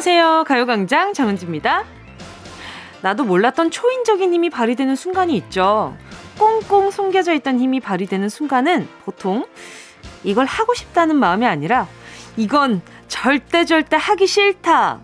[0.00, 0.44] 안녕하세요.
[0.44, 1.84] 가요광장 정은지입니다.
[3.02, 5.94] 나도 몰랐던 초인적인 힘이 발휘되는 순간이 있죠.
[6.38, 9.44] 꽁꽁 숨겨져 있던 힘이 발휘되는 순간은 보통
[10.24, 11.86] 이걸 하고 싶다는 마음이 아니라
[12.38, 15.00] 이건 절대 절대 하기 싫다.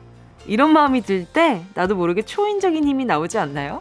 [0.46, 3.80] 이런 마음이 들 때 나도 모르게 초인적인 힘이 나오지 않나요?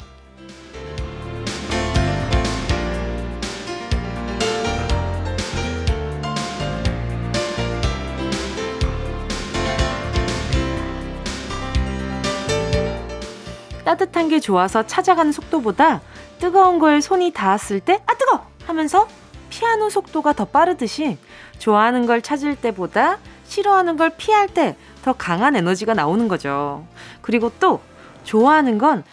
[13.85, 16.01] 따뜻한 게 좋아서 찾아가는 속도보다
[16.39, 18.45] 뜨거운 거에 손이 닿았을 때, 아, 뜨거!
[18.65, 19.07] 하면서
[19.49, 21.17] 피하는 속도가 더 빠르듯이
[21.59, 24.75] 좋아하는 걸 찾을 때보다 싫어하는 걸 피할 때
[25.05, 26.83] 더 강한 에너지가 나오는 거죠.
[27.21, 27.79] 그리고 또
[28.23, 29.03] 좋아하는 건,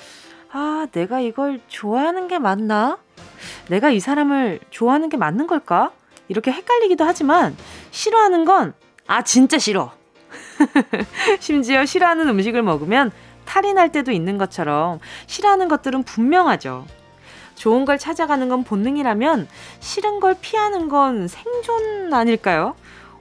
[0.50, 2.96] 아, 내가 이걸 좋아하는 게 맞나?
[3.68, 5.92] 내가 이 사람을 좋아하는 게 맞는 걸까?
[6.28, 7.54] 이렇게 헷갈리기도 하지만
[7.90, 8.72] 싫어하는 건,
[9.06, 9.92] 아, 진짜 싫어.
[11.40, 13.10] 심지어 싫어하는 음식을 먹으면
[13.44, 16.86] 탈이 날 때도 있는 것처럼 싫어하는 것들은 분명하죠.
[17.54, 19.48] 좋은 걸 찾아가는 건 본능이라면
[19.80, 22.74] 싫은 걸 피하는 건 생존 아닐까요?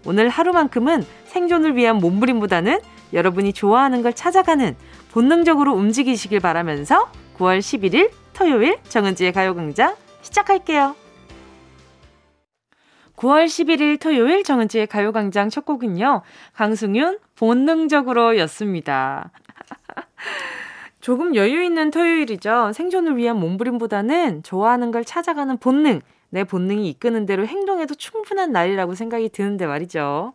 [0.06, 2.80] 오늘 하루만큼은 생존을 위한 몸부림보다는
[3.14, 4.76] 여러분이 좋아하는 걸 찾아가는
[5.12, 10.96] 본능적으로 움직이시길 바라면서 9월 11일 토요일 정은지의 가요광장 시작할게요.
[13.16, 16.24] 9월 11일 토요일 정은지의 가요광장 첫 곡은요.
[16.54, 19.30] 강승윤 본능적으로 였습니다.
[21.00, 22.74] 조금 여유 있는 토요일이죠.
[22.74, 29.30] 생존을 위한 몸부림보다는 좋아하는 걸 찾아가는 본능, 내 본능이 이끄는 대로 행동해도 충분한 날이라고 생각이
[29.30, 30.34] 드는데 말이죠.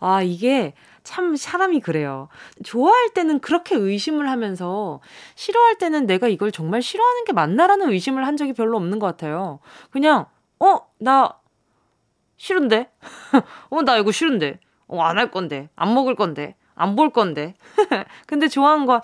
[0.00, 2.28] 아, 이게 참 사람이 그래요.
[2.64, 5.00] 좋아할 때는 그렇게 의심을 하면서
[5.36, 9.60] 싫어할 때는 내가 이걸 정말 싫어하는 게 맞나라는 의심을 한 적이 별로 없는 것 같아요.
[9.90, 10.26] 그냥,
[10.60, 11.38] 어, 나
[12.36, 12.90] 싫은데?
[13.70, 14.58] 어, 나 이거 싫은데?
[14.86, 15.68] 어, 안 할 건데.
[15.76, 16.56] 안 먹을 건데.
[16.74, 17.54] 안 볼 건데.
[18.26, 19.00] 근데 좋아하는 거,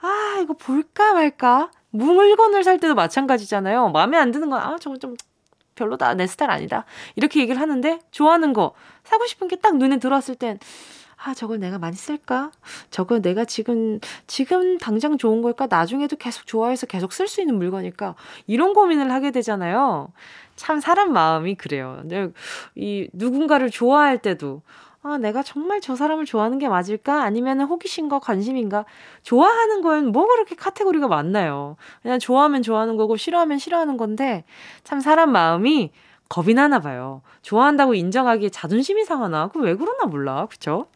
[0.00, 1.70] 아, 이거 볼까 말까?
[1.90, 3.88] 물건을 살 때도 마찬가지잖아요.
[3.90, 5.16] 마음에 안 드는 건, 아, 저거 좀
[5.74, 6.14] 별로다.
[6.14, 6.84] 내 스타일 아니다.
[7.16, 8.74] 이렇게 얘기를 하는데, 좋아하는 거,
[9.04, 10.58] 사고 싶은 게 딱 눈에 들어왔을 땐,
[11.24, 12.50] 아, 저걸 내가 많이 쓸까?
[12.90, 15.66] 저걸 내가 지금, 지금 당장 좋은 걸까?
[15.66, 18.14] 나중에도 계속 좋아해서 계속 쓸 수 있는 물건일까?
[18.46, 20.12] 이런 고민을 하게 되잖아요.
[20.56, 22.02] 참 사람 마음이 그래요.
[22.74, 24.62] 이 누군가를 좋아할 때도,
[25.08, 27.22] 아, 내가 정말 저 사람을 좋아하는 게 맞을까?
[27.22, 28.84] 아니면 호기심과 관심인가?
[29.22, 31.76] 좋아하는 거엔 뭐 그렇게 카테고리가 많나요?
[32.02, 34.42] 그냥 좋아하면 좋아하는 거고 싫어하면 싫어하는 건데
[34.82, 35.92] 참 사람 마음이
[36.28, 37.22] 겁이 나나 봐요.
[37.42, 39.46] 좋아한다고 인정하기에 자존심이 상하나?
[39.48, 40.46] 그 왜 그러나 몰라.
[40.50, 40.86] 그쵸?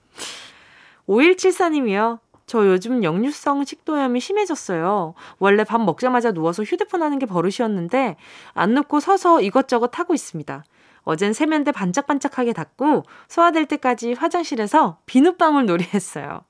[1.09, 2.19] 5174님이요.
[2.47, 5.15] 저 요즘 역류성 식도염이 심해졌어요.
[5.39, 8.17] 원래 밥 먹자마자 누워서 휴대폰 하는 게 버릇이었는데
[8.55, 10.65] 안 눕고 서서 이것저것 하고 있습니다.
[11.03, 16.43] 어젠 세면대 반짝반짝하게 닦고 소화될 때까지 화장실에서 비눗방울 놀이했어요.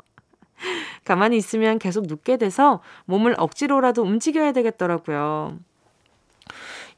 [1.04, 5.58] 가만히 있으면 계속 눕게 돼서 몸을 억지로라도 움직여야 되겠더라고요.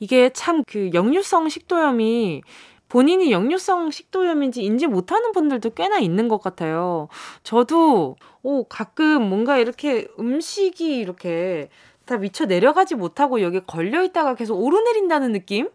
[0.01, 2.43] 이게 참 그 역류성 식도염이
[2.89, 7.09] 본인이 역류성 식도염인지 인지 못하는 분들도 꽤나 있는 것 같아요.
[7.43, 11.69] 저도 오, 가끔 뭔가 이렇게 음식이 이렇게
[12.05, 15.71] 다 미쳐 내려가지 못하고 여기 걸려 있다가 계속 오르내린다는 느낌?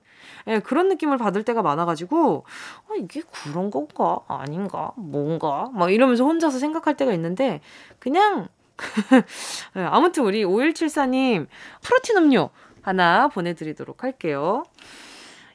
[0.47, 2.45] 예, 그런 느낌을 받을 때가 많아가지고,
[2.89, 4.19] 어, 이게 그런 건가?
[4.27, 4.91] 아닌가?
[4.95, 5.69] 뭔가?
[5.73, 7.61] 막 이러면서 혼자서 생각할 때가 있는데,
[7.99, 8.47] 그냥,
[9.77, 11.47] 예, 아무튼 우리 5174님,
[11.81, 12.49] 프로틴 음료
[12.81, 14.63] 하나 보내드리도록 할게요.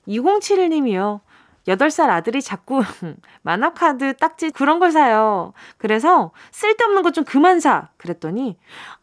[0.09, 1.21] 2071님이요.
[1.69, 2.83] 8살 아들이 자꾸
[3.43, 5.53] 만화카드, 딱지 그런 걸 사요.
[5.79, 7.89] 그래서 쓸데없는 것 좀 그만 사.
[7.99, 8.59] 그랬더니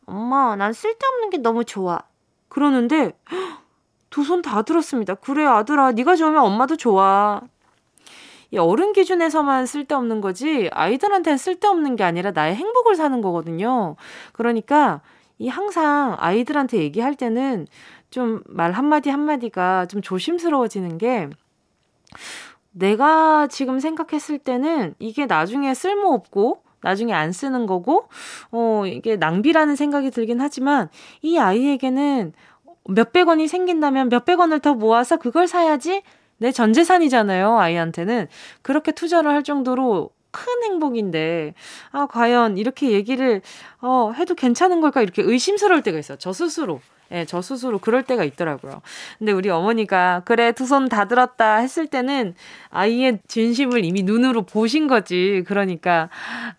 [0.06, 2.00] 엄마, 난 쓸데없는 게 너무 좋아.
[2.50, 3.14] 그러는데
[4.09, 5.16] 두 손 다 들었습니다.
[5.16, 7.42] 그래 아들아 네가 좋으면 엄마도 좋아.
[8.52, 13.95] 이 어른 기준에서만 쓸데없는 거지 아이들한테는 쓸데없는 게 아니라 나의 행복을 사는 거거든요.
[14.34, 15.01] 그러니까
[15.38, 17.68] 이 항상 아이들한테 얘기할 때는
[18.12, 21.30] 좀 말 한마디 한마디가 좀 조심스러워지는 게
[22.72, 28.07] 내가 지금 생각했을 때는 이게 나중에 쓸모없고 나중에 안 쓰는 거고,
[28.51, 30.88] 어, 이게 낭비라는 생각이 들긴 하지만,
[31.22, 32.31] 이 아이에게는
[32.89, 36.01] 몇백 원이 생긴다면 몇백 원을 더 모아서 그걸 사야지
[36.38, 38.27] 내 전 재산이잖아요, 아이한테는.
[38.62, 41.54] 그렇게 투자를 할 정도로 큰 행복인데,
[41.92, 43.42] 아, 과연 이렇게 얘기를,
[43.81, 45.02] 어, 해도 괜찮은 걸까?
[45.02, 46.18] 이렇게 의심스러울 때가 있어요.
[46.20, 46.81] 저 스스로.
[47.12, 48.84] 예, 저 스스로 그럴 때가 있더라고요.
[49.18, 52.36] 근데 우리 어머니가 그래 두 손 다 들었다 했을 때는
[52.70, 55.44] 아이의 진심을 이미 눈으로 보신 거지.
[55.48, 56.10] 그러니까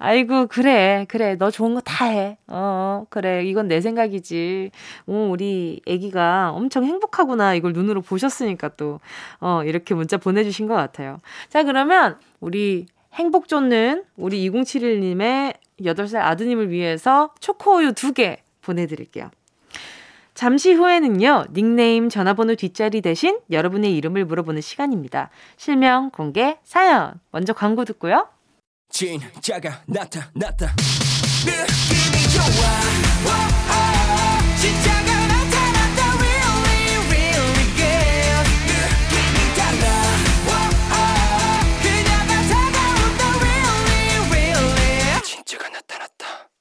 [0.00, 2.37] 아이고 그래 그래 너 좋은 거 다 해.
[2.49, 4.73] 어 그래 이건 내 생각이지.
[5.06, 8.99] 어, 우리 아기가 엄청 행복하구나 이걸 눈으로 보셨으니까 또
[9.38, 11.20] 어, 이렇게 문자 보내주신 것 같아요.
[11.49, 19.30] 자 그러면 우리 행복 쫓는 우리 2071님의 8살 아드님을 위해서 초코우유 2개 보내드릴게요.
[20.34, 25.28] 잠시 후에는요, 닉네임 전화번호 뒷자리 대신 여러분의 이름을 물어보는 시간입니다.
[25.56, 27.20] 실명, 공개, 사연.
[27.30, 28.28] 먼저 광고 듣고요.
[28.88, 30.74] 진짜가 나타났다.
[31.44, 33.00] 느낌이 좋아.
[34.56, 35.09] 진짜가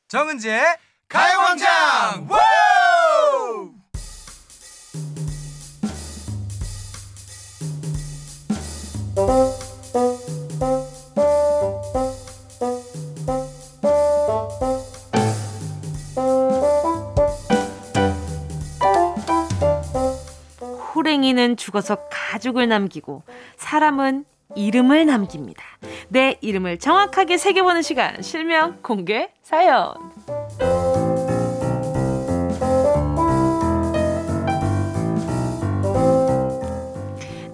[0.10, 0.64] 정은지의
[1.08, 2.28] 가요광장!
[20.96, 23.22] 호랭이는 죽어서 가죽을 남기고
[23.58, 25.63] 사람은 이름을 남깁니다.
[26.07, 29.94] 내 이름을 정확하게 새겨보는 시간 실명 공개 사연.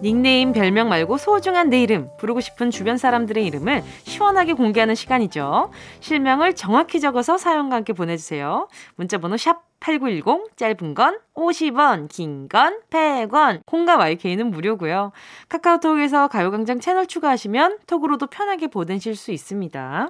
[0.01, 5.71] 닉네임, 별명 말고 소중한 내 이름, 부르고 싶은 주변 사람들의 이름을 시원하게 공개하는 시간이죠.
[5.99, 8.67] 실명을 정확히 적어서 사연과 함께 보내주세요.
[8.97, 15.11] 문자번호 샵 8910, 짧은 건 50원, 긴 건 100원, 콩과 YK는 무료고요.
[15.47, 20.09] 카카오톡에서 가요광장 채널 추가하시면 톡으로도 편하게 보내실 수 있습니다.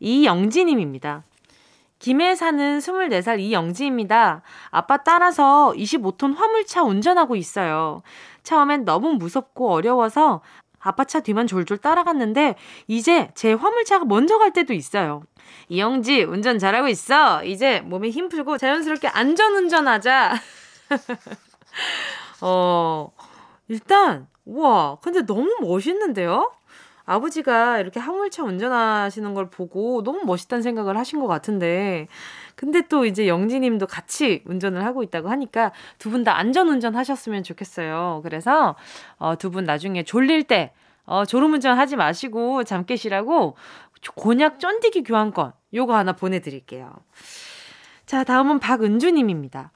[0.00, 1.22] 이영지님입니다.
[2.00, 4.42] 김해 사는 24살 이영지입니다.
[4.70, 8.02] 아빠 따라서 25톤 화물차 운전하고 있어요.
[8.42, 10.40] 처음엔 너무 무섭고 어려워서
[10.86, 12.54] 아빠 차 뒤만 졸졸 따라갔는데
[12.86, 15.22] 이제 제 화물차가 먼저 갈 때도 있어요.
[15.68, 17.44] 이영지 운전 잘하고 있어.
[17.44, 20.34] 이제 몸에 힘 풀고 자연스럽게 안전 운전하자.
[22.42, 23.10] 어
[23.68, 26.52] 일단 우와 근데 너무 멋있는데요?
[27.04, 32.08] 아버지가 이렇게 화물차 운전하시는 걸 보고 너무 멋있다는 생각을 하신 것 같은데
[32.56, 37.42] 근데 또 이제 영지님도 같이 운전을 하고 있다고 하니까 두 분 다 안전 운전 하셨으면
[37.44, 38.20] 좋겠어요.
[38.24, 38.74] 그래서
[39.18, 40.72] 어, 두 분 나중에 졸릴 때
[41.04, 43.56] 어, 졸음운전 하지 마시고 잠 깨시라고
[44.16, 46.92] 곤약 쫀디기 교환권 요거 하나 보내드릴게요.
[48.06, 49.70] 자, 다음은 박은주님입니다.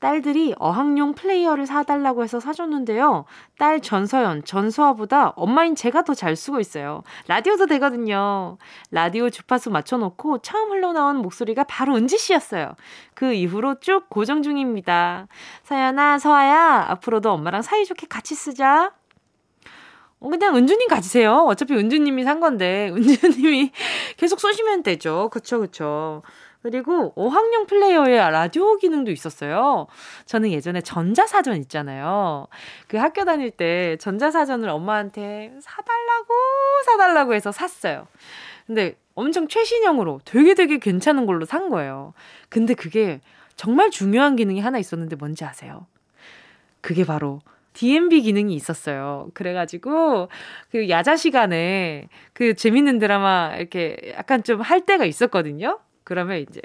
[0.00, 3.26] 딸들이 어학용 플레이어를 사달라고 해서 사줬는데요.
[3.58, 7.02] 딸 전서연, 전수아보다 엄마인 제가 더 잘 쓰고 있어요.
[7.28, 8.56] 라디오도 되거든요.
[8.90, 12.74] 라디오 주파수 맞춰놓고 처음 흘러나온 목소리가 바로 은지 씨였어요.
[13.14, 15.28] 그 이후로 쭉 고정 중입니다.
[15.64, 18.92] 서연아, 서아야, 앞으로도 엄마랑 사이좋게 같이 쓰자.
[20.22, 21.44] 어, 그냥 은주님 가지세요.
[21.46, 23.72] 어차피 은주님이 산 건데, 은주님이
[24.18, 25.28] 계속 쏘시면 되죠.
[25.32, 26.22] 그쵸, 그쵸.
[26.62, 29.86] 그리고 어학용 플레이어에 라디오 기능도 있었어요.
[30.26, 32.46] 저는 예전에 전자사전 있잖아요.
[32.86, 36.34] 그 학교 다닐 때 전자사전을 엄마한테 사달라고
[36.84, 38.06] 사달라고 해서 샀어요.
[38.66, 42.12] 근데 엄청 최신형으로 되게 되게 괜찮은 걸로 산 거예요.
[42.50, 43.20] 근데 그게
[43.56, 45.86] 정말 중요한 기능이 하나 있었는데 뭔지 아세요?
[46.80, 47.40] 그게 바로
[47.74, 49.28] DMB 기능이 있었어요.
[49.34, 50.28] 그래가지고,
[50.70, 55.78] 그 야자 시간에 그 재밌는 드라마 이렇게 약간 좀 할 때가 있었거든요.
[56.10, 56.60] 그러면 이제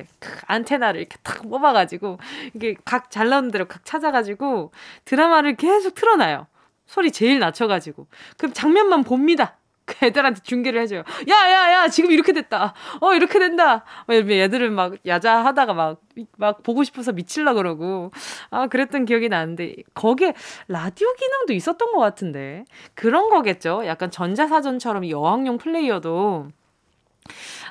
[0.48, 2.18] 안테나를 이렇게 탁 뽑아가지고
[2.56, 4.72] 이게 각 잘 나오는 대로 각 찾아가지고
[5.06, 6.48] 드라마를 계속 틀어놔요.
[6.88, 8.08] 소리 제일 낮춰가지고.
[8.38, 9.58] 그럼 장면만 봅니다.
[9.86, 11.04] 그 애들한테 중계를 해줘요.
[11.30, 12.74] 야, 야, 야, 지금 이렇게 됐다.
[13.02, 13.86] 어, 이렇게 된다.
[14.10, 16.02] 애들은 막 야자 하다가 막,
[16.38, 18.12] 막 보고 싶어서 미칠라 그러고.
[18.50, 20.34] 아, 그랬던 기억이 나는데, 거기에
[20.68, 22.66] 라디오 기능도 있었던 것 같은데.
[22.96, 23.84] 그런 거겠죠?
[23.86, 26.48] 약간 전자사전처럼 여왕용 플레이어도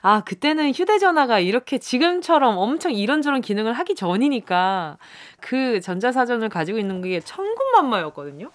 [0.07, 4.99] 아, 그때는 휴대전화가 이렇게 지금처럼 엄청 이런저런 기능을 하기 전이니까
[5.41, 8.51] 그 전자사전을 가지고 있는 게 천군만마였거든요.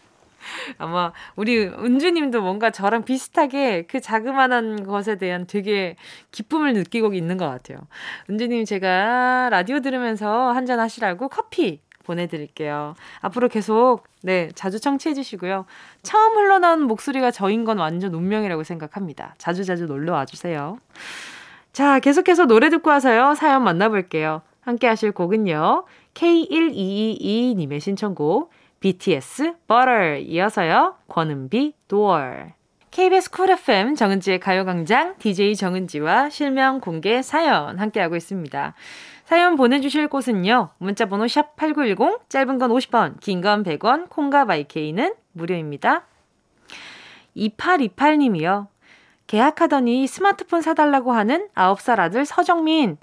[0.77, 5.95] 아마 우리 은주님도 뭔가 저랑 비슷하게 그 자그마한 것에 대한 되게
[6.29, 7.79] 기쁨을 느끼고 있는 것 같아요.
[8.29, 12.93] 은주님 제가 라디오 들으면서 한잔 하시라고 커피 보내드릴게요.
[13.21, 15.65] 앞으로 계속 네 자주 청취해 주시고요.
[16.03, 19.33] 처음 흘러나온 목소리가 저인 건 완전 운명이라고 생각합니다.
[19.39, 20.77] 자주 자주 놀러 와주세요.
[21.71, 23.35] 자, 계속해서 노래 듣고 와서요.
[23.35, 24.41] 사연 만나볼게요.
[24.61, 25.85] 함께 하실 곡은요.
[26.13, 30.95] K1222님의 신청곡 BTS Butter 이어서요.
[31.07, 32.51] 권은비 Door
[32.91, 38.73] KBS Cool FM 정은지의 가요광장 DJ 정은지와 실명 공개 사연 함께하고 있습니다.
[39.25, 40.69] 사연 보내주실 곳은요.
[40.79, 46.07] 문자번호 샵 8910 짧은 건 50원 긴 건 100원 콩과 마이케이는 무료입니다.
[47.38, 48.67] 2828님이요.
[49.29, 52.98] 계약하더니 스마트폰 사달라고 하는 9살 아들 서정민.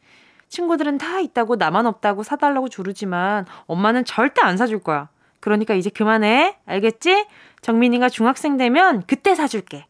[0.49, 5.09] 친구들은 다 있다고 나만 없다고 사달라고 조르지만 엄마는 절대 안 사줄 거야.
[5.39, 6.57] 그러니까 이제 그만해.
[6.67, 7.27] 알겠지?
[7.63, 9.87] 정민이가 중학생 되면 그때 사줄게.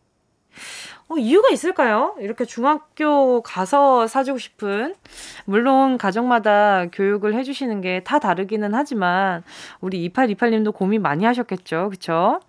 [1.08, 2.14] 어, 이유가 있을까요?
[2.18, 4.94] 이렇게 중학교 가서 사주고 싶은
[5.46, 9.42] 물론 가정마다 교육을 해주시는 게 다 다르기는 하지만
[9.80, 12.40] 우리 2828님도 고민 많이 하셨겠죠, 그쵸?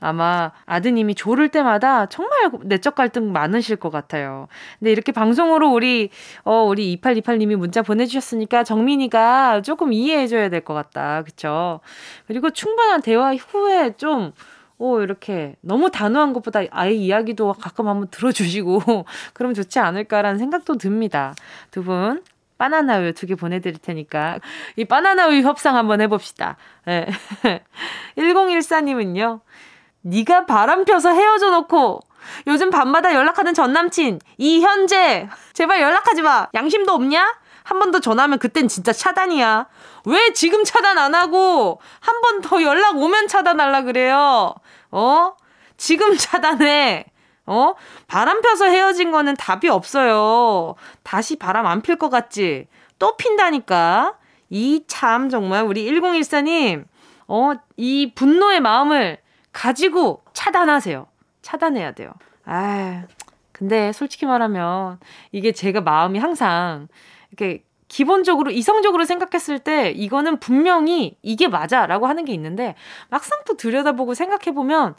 [0.00, 4.48] 아마 아드님이 조를 때마다 정말 내적 갈등 많으실 것 같아요.
[4.78, 6.10] 근데 이렇게 방송으로 우리,
[6.44, 11.22] 어, 우리 2828님이 문자 보내주셨으니까 정민이가 조금 이해해줘야 될 것 같다.
[11.22, 11.80] 그쵸?
[12.26, 14.32] 그리고 충분한 대화 후에 좀,
[14.78, 19.04] 오, 이렇게 너무 단호한 것보다 아이 이야기도 가끔 한번 들어주시고,
[19.34, 21.34] 그럼 좋지 않을까라는 생각도 듭니다.
[21.70, 22.22] 두 분,
[22.58, 24.38] 바나나 우유 두 개 보내드릴 테니까,
[24.76, 26.56] 이 바나나 우유 협상 한번 해봅시다.
[26.86, 27.06] 네.
[28.16, 29.40] 1014님은요,
[30.02, 32.00] 네가 바람 펴서 헤어져 놓고
[32.46, 37.38] 요즘 밤마다 연락하는 전 남친 이현재 제발 연락하지 마 양심도 없냐?
[37.62, 39.66] 한 번 더 전화하면 그땐 진짜 차단이야.
[40.06, 44.54] 왜 지금 차단 안 하고 한 번 더 연락 오면 차단하려 그래요?
[44.90, 45.32] 어?
[45.76, 47.04] 지금 차단해.
[47.46, 47.74] 어?
[48.08, 50.74] 바람 펴서 헤어진 거는 답이 없어요.
[51.04, 52.66] 다시 바람 안 필 것 같지?
[52.98, 54.14] 또 핀다니까.
[54.50, 56.84] 이 참 정말 우리 1014님,
[57.28, 59.18] 어, 이 분노의 마음을
[59.52, 61.06] 가지고 차단하세요.
[61.42, 62.12] 차단해야 돼요.
[62.44, 63.04] 아,
[63.52, 64.98] 근데 솔직히 말하면
[65.32, 66.88] 이게 제가 마음이 항상
[67.30, 72.76] 이렇게 기본적으로 이성적으로 생각했을 때 이거는 분명히 이게 맞아라고 하는 게 있는데
[73.08, 74.94] 막상 또 들여다보고 생각해 보면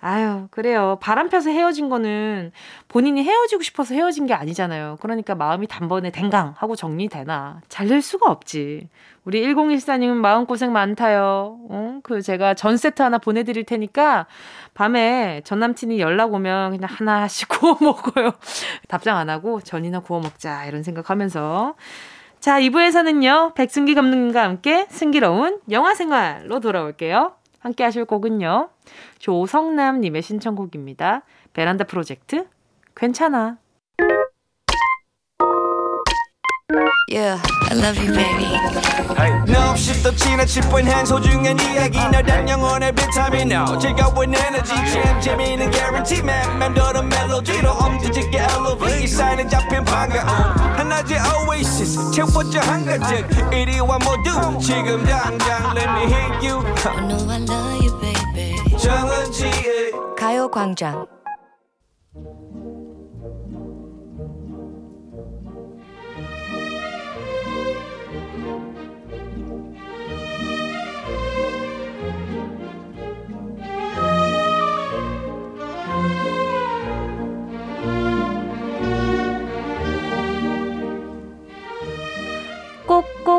[0.00, 0.96] 아유, 그래요.
[1.00, 2.52] 바람 펴서 헤어진 거는
[2.86, 4.98] 본인이 헤어지고 싶어서 헤어진 게 아니잖아요.
[5.00, 7.62] 그러니까 마음이 단번에 댕강 하고 정리되나.
[7.68, 8.88] 잘될 수가 없지.
[9.24, 11.58] 우리 1014님은 마음고생 많다요.
[11.68, 11.98] 어?
[12.04, 14.26] 그 제가 전 세트 하나 보내드릴 테니까
[14.74, 18.34] 밤에 전 남친이 연락 오면 그냥 하나씩 구워 먹어요.
[18.86, 20.66] 답장 안 하고 전이나 구워 먹자.
[20.66, 21.74] 이런 생각하면서.
[22.38, 27.32] 자, 2부에서는요, 백승기 감독님과 함께 승기로운 영화 생활로 돌아올게요.
[27.68, 28.70] 함께 하실 곡은요.
[29.18, 31.22] 조성남님의 신청곡입니다.
[31.52, 32.46] 베란다 프로젝트,
[32.96, 33.58] 괜찮아.
[37.08, 38.44] Yeah, I love you, baby.
[39.48, 41.98] No, 없이 또 지나칠 뻔한 소중한 이야기.
[41.98, 43.50] 너란 영혼의 비타민.
[43.50, 44.74] No 즐거운 에너지.
[44.92, 46.22] 참 재미있는 guarantee.
[46.22, 49.06] man 맘대로 멜로디로 엄지짓게 elevate.
[49.06, 52.10] 사인은 잡힌 반가움 하나의 oasis.
[52.12, 53.26] 채워져 한가득.
[53.50, 54.58] 이리와 모두.
[54.60, 56.60] 지금 당장 let me hit you.
[56.84, 58.76] I know I love you, baby.
[58.76, 61.06] 정은지의 가요광장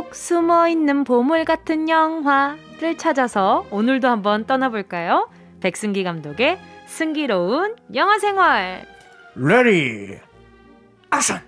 [0.10, 5.30] 꼭꼭 숨어 있는 보물 같은 영화를 찾아서 오늘도 한번 떠나볼까요?
[5.62, 8.86] 백승기 감독의 승기로운 영화 생활.
[9.36, 10.20] Ready
[11.14, 11.42] action!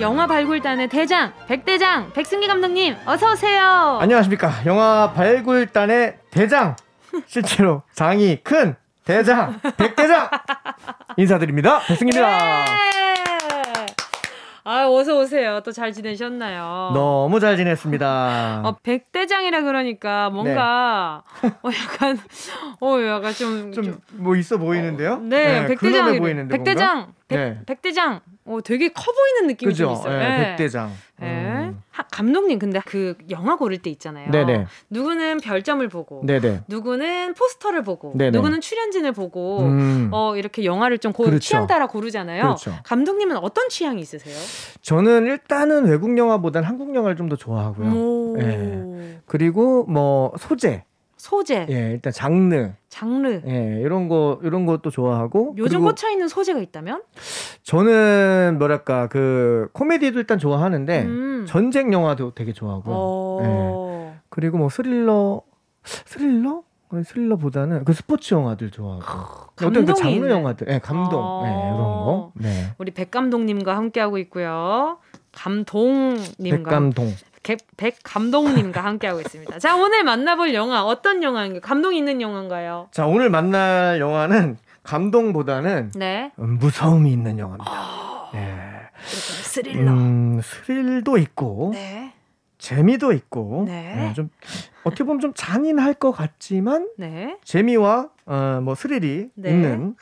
[0.00, 3.98] 영화 발굴단의 대장 백대장 백승기 감독님 어서 오세요.
[4.00, 6.76] 안녕하십니까 영화 발굴단의 대장
[7.26, 8.76] 실제로 장이 큰
[9.12, 10.28] 대장, 백대장
[11.16, 11.78] 인사드립니다.
[11.86, 12.64] 백승깁니다.
[12.68, 13.86] 예!
[14.64, 15.62] 아, 어서 오세요.
[15.64, 16.90] 또 잘 지내셨나요?
[16.92, 18.60] 너무 잘 지냈습니다.
[18.66, 21.48] 어, 백대장이라 그러니까 뭔가 네.
[21.62, 22.18] 어 약간
[22.82, 25.12] 어 약간 좀 좀 뭐 있어 보이는데요?
[25.14, 27.58] 어, 네, 네 백대장 보이는데 백대장 백, 네.
[27.64, 29.84] 백대장 어 되게 커 보이는 느낌이 그죠?
[29.84, 30.18] 좀 있어요.
[30.18, 30.44] 네, 네.
[30.50, 30.92] 백대장.
[31.20, 31.26] 네.
[31.26, 31.82] 음.
[31.90, 34.30] 하, 감독님 근데 그 영화 고를 때 있잖아요.
[34.30, 34.66] 네네.
[34.90, 36.62] 누구는 별점을 보고, 네네.
[36.68, 38.30] 누구는 포스터를 보고, 네네.
[38.30, 40.08] 누구는 출연진을 보고, 음.
[40.12, 41.40] 어 이렇게 영화를 좀 고, 그렇죠.
[41.40, 42.42] 취향 따라 고르잖아요.
[42.42, 42.74] 그렇죠.
[42.84, 44.36] 감독님은 어떤 취향이 있으세요?
[44.82, 48.36] 저는 일단은 외국 영화보다는 한국 영화를 좀 더 좋아하고요.
[48.38, 49.20] 네.
[49.26, 50.84] 그리고 뭐 소재.
[51.18, 51.66] 소재.
[51.68, 52.72] 예, 일단 장르.
[52.88, 53.42] 장르.
[53.46, 55.54] 예, 이런 거 이런 것도 좋아하고.
[55.58, 57.02] 요즘 꽂혀 있는 소재가 있다면?
[57.64, 61.44] 저는 뭐랄까 그 코미디도 일단 좋아하는데 음.
[61.46, 62.94] 전쟁 영화도 되게 좋아하고요.
[62.96, 63.38] 어.
[64.14, 64.20] 예.
[64.30, 65.42] 그리고 뭐 스릴러
[65.84, 66.62] 스릴러?
[67.04, 71.44] 스릴러보다는 그 스포츠 영화들 좋아하고 어떤 그 장르 영화들, 예, 감동, 어.
[71.44, 72.32] 예, 이런 거.
[72.34, 72.72] 네.
[72.78, 74.96] 우리 백 감독님과 함께 하고 있고요.
[75.32, 77.12] 감동님과 백감동.
[77.76, 79.58] 백 감독님과 함께하고 있습니다.
[79.58, 81.60] 자, 오늘 만나볼 영화 어떤 영화인가요?
[81.60, 82.88] 감동 있는 영화인가요?
[82.90, 86.32] 자, 오늘 만날 영화는 감동보다는 네.
[86.38, 87.70] 음, 무서움이 있는 영화입니다.
[87.70, 88.30] 어...
[88.32, 88.54] 네.
[89.04, 89.92] 스릴러.
[89.92, 92.12] 음, 스릴도 있고, 네.
[92.58, 93.94] 재미도 있고, 네.
[93.94, 94.30] 네, 좀
[94.82, 97.36] 어떻게 보면 좀 잔인할 것 같지만 네.
[97.44, 99.50] 재미와 어, 뭐 스릴이 네.
[99.50, 99.94] 있는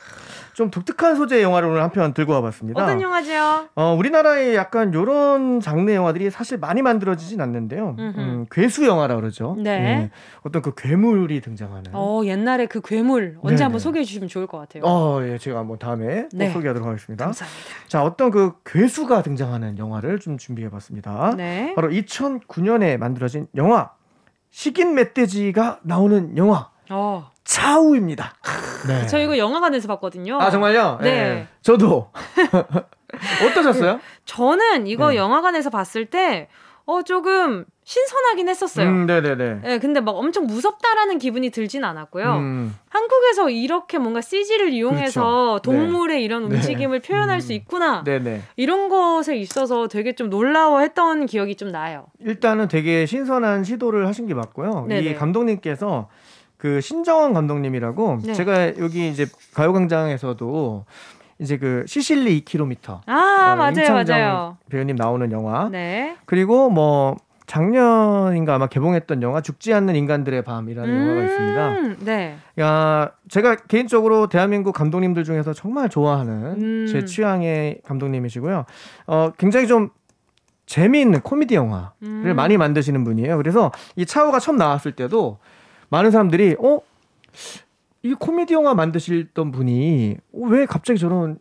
[0.53, 2.83] 좀 독특한 소재의 영화를 오늘 한 편 들고 와봤습니다.
[2.83, 3.69] 어떤 영화죠?
[3.75, 7.95] 어, 우리나라에 약간 요런 장르 영화들이 사실 많이 만들어지진 않는데요.
[7.97, 9.55] 음, 괴수 영화라 그러죠.
[9.57, 9.79] 네.
[9.79, 10.11] 네.
[10.43, 11.91] 어떤 그 괴물이 등장하는.
[11.93, 13.63] 어, 옛날에 그 괴물 언제 네네.
[13.63, 14.83] 한번 소개해 주시면 좋을 것 같아요.
[14.85, 16.49] 어, 예, 제가 한번 다음에 네.
[16.51, 17.23] 소개하도록 하겠습니다.
[17.25, 17.63] 감사합니다.
[17.87, 21.33] 자, 어떤 그 괴수가 등장하는 영화를 좀 준비해 봤습니다.
[21.37, 21.73] 네.
[21.75, 23.91] 바로 2009년에 만들어진 영화
[24.51, 26.69] 식인 멧돼지가 나오는 영화.
[26.89, 27.31] 어.
[27.43, 28.33] 차우입니다.
[28.87, 29.07] 네.
[29.07, 30.39] 저 이거 영화관에서 봤거든요.
[30.41, 30.99] 아 정말요?
[31.01, 31.11] 네.
[31.11, 31.47] 네.
[31.61, 32.11] 저도
[33.45, 33.99] 어떠셨어요?
[34.25, 35.15] 저는 이거 네.
[35.15, 36.49] 영화관에서 봤을 때
[36.85, 38.87] 어, 조금 신선하긴 했었어요.
[38.87, 39.59] 음, 네네네.
[39.61, 42.35] 네, 근데 막 엄청 무섭다라는 기분이 들진 않았고요.
[42.35, 42.75] 음.
[42.89, 45.61] 한국에서 이렇게 뭔가 CG를 이용해서 그렇죠.
[45.63, 46.23] 동물의 네.
[46.23, 47.07] 이런 움직임을 네.
[47.07, 47.41] 표현할 음.
[47.41, 48.05] 수 있구나.
[48.05, 48.41] 네네.
[48.55, 52.05] 이런 것에 있어서 되게 좀 놀라워했던 기억이 좀 나요.
[52.19, 54.85] 일단은 되게 신선한 시도를 하신 게 맞고요.
[54.87, 55.09] 네네.
[55.09, 56.07] 이 감독님께서
[56.57, 58.33] 그 신정원 감독님이라고 네.
[58.33, 60.85] 제가 여기 이제 가요광장에서도
[61.39, 66.17] 이제 그 시실리 2km 아 맞아요 맞아요 배우님 나오는 영화 네.
[66.25, 67.15] 그리고 뭐
[67.47, 72.05] 작년인가 아마 개봉했던 영화 죽지 않는 인간들의 밤이라는 음~ 영화가 있습니다.
[72.05, 72.37] 네.
[72.59, 78.65] 야, 제가 개인적으로 대한민국 감독님들 중에서 정말 좋아하는 음~ 제 취향의 감독님이시고요.
[79.07, 79.91] 어, 굉장히 좀
[80.65, 83.37] 재미있는 코미디 영화를 음~ 많이 만드시는 분이에요.
[83.37, 85.39] 그래서 이 차오가 처음 나왔을 때도
[85.89, 86.79] 많은 사람들이 어?
[88.03, 91.39] 이 코미디 영화 만드시던 분이 왜 갑자기 저런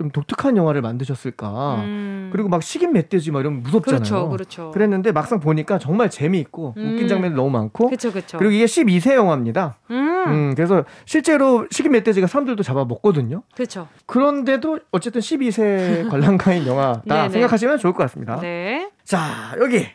[0.00, 1.82] 좀 독특한 영화를 만드셨을까?
[1.82, 2.30] 음.
[2.32, 3.98] 그리고 막 식인 멧돼지 막 이러면 무섭잖아요.
[3.98, 4.70] 그렇죠, 그렇죠.
[4.70, 6.92] 그랬는데 막상 보니까 정말 재미있고 음.
[6.92, 7.88] 웃긴 장면이 너무 많고.
[7.88, 8.38] 그렇죠, 그렇죠.
[8.38, 9.76] 그리고 이게 12세 영화입니다.
[9.90, 10.24] 음.
[10.26, 10.54] 음.
[10.54, 13.42] 그래서 실제로 식인 멧돼지가 사람들도 잡아 먹거든요.
[13.54, 13.88] 그렇죠.
[14.06, 18.40] 그런데도 어쨌든 12세 관람가인 영화다 생각하시면 좋을 것 같습니다.
[18.40, 18.90] 네.
[19.04, 19.86] 자, 여기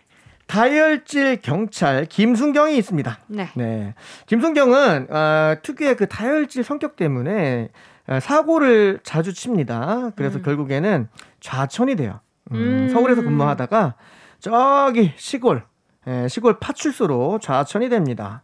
[0.48, 3.20] 다혈질 경찰 김순경이 있습니다.
[3.28, 3.50] 네.
[3.56, 3.94] 네.
[4.28, 7.70] 김순경은 어, 특유의 그 다혈질 성격 때문에
[8.08, 10.12] 어, 사고를 자주 칩니다.
[10.16, 10.44] 그래서 음.
[10.44, 12.20] 결국에는 좌천이 돼요.
[12.52, 12.90] 음, 음.
[12.90, 13.96] 서울에서 근무하다가
[14.40, 15.64] 저기 시골
[16.08, 18.44] 예, 시골 파출소로 좌천이 됩니다.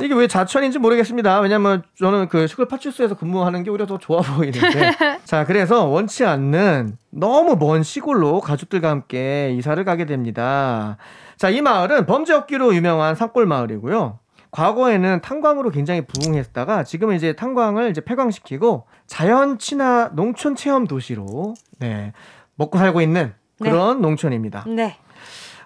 [0.00, 1.40] 이게 왜 자천인지 모르겠습니다.
[1.40, 4.92] 왜냐면 저는 그 시골 파출소에서 근무하는 게 오히려 더 좋아 보이는데.
[5.24, 10.98] 자, 그래서 원치 않는 너무 먼 시골로 가족들과 함께 이사를 가게 됩니다.
[11.36, 14.20] 자, 이 마을은 범죄 없기로 유명한 산골 마을이고요.
[14.52, 22.12] 과거에는 탄광으로 굉장히 부흥했다가 지금은 이제 탄광을 이제 폐광시키고 자연 친화 농촌 체험 도시로 네,
[22.54, 23.70] 먹고 살고 있는 네.
[23.70, 24.02] 그런 네.
[24.02, 24.64] 농촌입니다.
[24.68, 24.96] 네.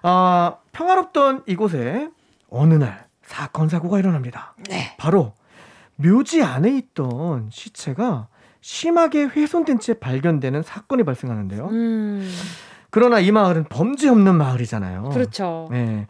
[0.01, 2.09] 아, 평화롭던 이곳에
[2.49, 4.53] 어느 날 사건 사고가 일어납니다.
[4.69, 4.95] 네.
[4.97, 5.33] 바로
[5.95, 8.27] 묘지 안에 있던 시체가
[8.61, 11.67] 심하게 훼손된 채 발견되는 사건이 발생하는데요.
[11.67, 12.31] 음.
[12.91, 15.09] 그러나 이 마을은 범죄 없는 마을이잖아요.
[15.09, 15.67] 그렇죠.
[15.71, 16.05] 네.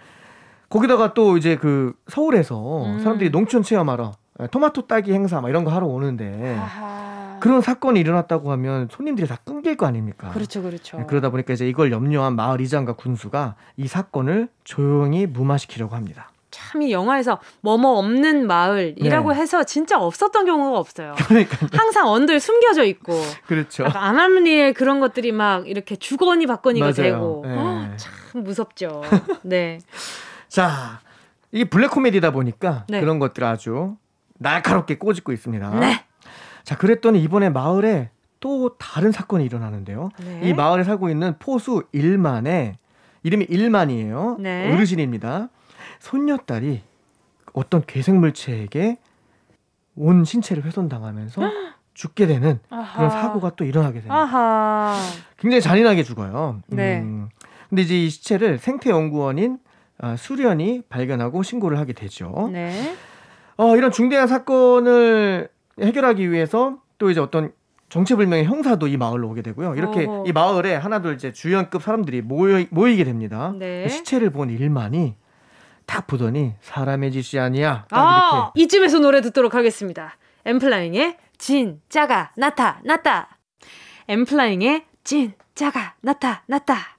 [0.70, 3.00] 거기다가 또 이제 그 서울에서 음.
[3.00, 7.38] 사람들이 농촌 체험하러 예, 토마토 따기 행사 막 이런 거 하러 오는데 아하.
[7.40, 10.32] 그런 사건이 일어났다고 하면 손님들이 다 끊길 거 아닙니까?
[10.32, 10.98] 그렇죠, 그렇죠.
[10.98, 16.33] 네, 그러다 보니까 이제 이걸 염려한 마을 이장과 군수가 이 사건을 조용히 무마시키려고 합니다.
[16.54, 19.40] 참 이 영화에서 뭐뭐 없는 마을이라고 네.
[19.40, 21.16] 해서 진짜 없었던 경우가 없어요.
[21.28, 23.14] 그러니까 항상 언들 숨겨져 있고.
[23.48, 23.86] 그렇죠.
[23.86, 26.94] 아말리의 그런 것들이 막 이렇게 주거니 받거니가 맞아요.
[26.96, 27.56] 되고 네.
[27.58, 29.04] 어, 참 무섭죠.
[29.44, 29.80] 네.
[30.48, 31.00] 자,
[31.52, 33.00] 이게 블랙 코미디다 보니까 네.
[33.00, 33.96] 그런 것들 아주
[34.40, 35.70] 날카롭게 꼬집고 있습니다.
[35.80, 36.04] 네.
[36.64, 40.10] 자, 그랬더니 이번에 마을에 또 다른 사건이 일어나는데요.
[40.20, 40.42] 네.
[40.44, 42.78] 이 마을에 살고 있는 포수 일만의
[43.24, 44.38] 이름이 일만이에요.
[44.40, 44.74] 네.
[44.74, 45.50] 어르신입니다.
[46.04, 46.82] 손녀딸이
[47.54, 48.98] 어떤 괴생물체에게
[49.96, 51.42] 온 신체를 훼손당하면서
[51.94, 52.98] 죽게 되는 아하.
[52.98, 54.14] 그런 사고가 또 일어나게 됩니다.
[54.14, 54.98] 아하.
[55.38, 56.62] 굉장히 잔인하게 죽어요.
[56.68, 57.00] 네.
[57.00, 57.30] 음.
[57.70, 59.60] 근데 이제 이 시체를 생태연구원인
[60.00, 62.50] 아, 수련이 발견하고 신고를 하게 되죠.
[62.52, 62.96] 네.
[63.56, 65.48] 어, 이런 중대한 사건을
[65.82, 67.54] 해결하기 위해서 또 이제 어떤
[67.88, 69.76] 정체불명의 형사도 이 마을로 오게 되고요.
[69.76, 70.26] 이렇게 어허.
[70.28, 73.54] 이 마을에 하나둘 이제 주연급 사람들이 모여, 모이게 됩니다.
[73.58, 73.88] 네.
[73.88, 75.16] 시체를 본 일만이
[75.86, 77.86] 딱 보더니 사람의 짓이 아니야.
[77.92, 78.62] 아, 이렇게.
[78.64, 80.18] 이쯤에서 노래 듣도록 하겠습니다.
[80.46, 83.38] 엠플라잉의 진짜가 나타났다.
[84.08, 86.94] 엠플라잉의 진짜가 나타났다.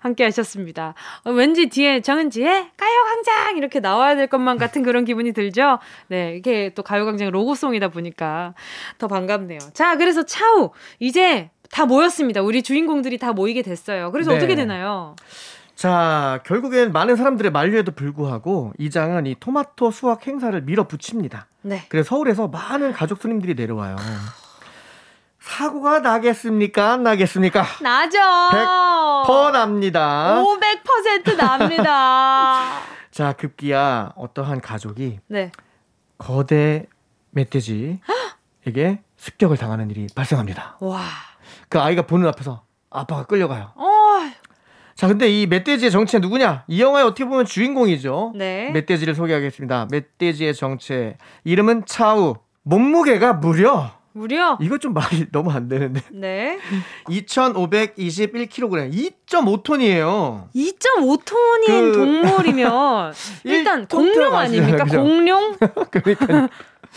[0.00, 0.94] 함께 하셨습니다.
[1.24, 5.78] 어, 왠지 뒤에 정은지의 가요광장 이렇게 나와야 될 것만 같은 그런 기분이 들죠?
[6.08, 8.54] 네, 이게 또 가요광장 로고송이다 보니까
[8.98, 9.60] 더 반갑네요.
[9.72, 12.42] 자, 그래서 차우, 이제 다 모였습니다.
[12.42, 14.10] 우리 주인공들이 다 모이게 됐어요.
[14.10, 14.36] 그래서 네.
[14.36, 15.14] 어떻게 되나요?
[15.74, 21.46] 자, 결국엔 많은 사람들의 만류에도 불구하고 이 장은 이 토마토 수확 행사를 밀어붙입니다.
[21.62, 21.84] 네.
[21.88, 23.96] 그래서 서울에서 많은 가족 손님들이 내려와요.
[25.40, 26.92] 사고가 나겠습니까?
[26.92, 27.64] 안 나겠습니까?
[27.82, 28.18] 나죠.
[29.26, 30.42] 100% 납니다.
[30.42, 32.80] 500% 납니다.
[33.10, 35.50] 자, 급기야 어떠한 가족이 네.
[36.16, 36.86] 거대
[37.30, 37.98] 멧돼지에게
[39.16, 40.76] 습격을 당하는 일이 발생합니다.
[40.80, 41.00] 와.
[41.68, 43.72] 그 아이가 보는 앞에서 아빠가 끌려가요.
[43.74, 43.92] 어.
[44.94, 46.64] 자, 근데 이 멧돼지의 정체 누구냐?
[46.68, 48.32] 이 영화의 어떻게 보면 주인공이죠.
[48.36, 48.70] 네.
[48.72, 49.88] 멧돼지를 소개하겠습니다.
[49.90, 51.16] 멧돼지의 정체.
[51.44, 52.36] 이름은 차우.
[52.64, 56.00] 몸무게가 무려 무려 이거 좀 말이 너무 안 되는데.
[56.12, 56.58] 네.
[57.08, 58.92] 2,521kg.
[59.26, 60.48] 2.5톤이에요.
[60.54, 61.92] 2.5톤인 그...
[61.92, 63.12] 동물이면
[63.44, 64.84] 일단 공룡 아닙니까?
[64.84, 65.56] 공룡?
[65.90, 66.48] 그러니까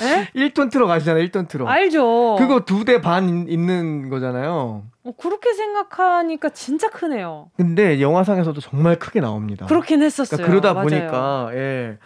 [0.02, 0.28] 에?
[0.36, 1.68] 1톤 트럭 아시잖아요, 1톤 트럭.
[1.70, 2.36] 알죠.
[2.38, 4.84] 그거 두 대 반 있는 거잖아요.
[5.06, 7.52] 어, 그렇게 생각하니까 진짜 크네요.
[7.56, 9.68] 근데 영화상에서도 정말 크게 나옵니다.
[9.68, 10.38] 그렇긴 했었어요.
[10.38, 10.90] 그러니까 그러다 맞아요.
[10.90, 11.98] 보니까, 예.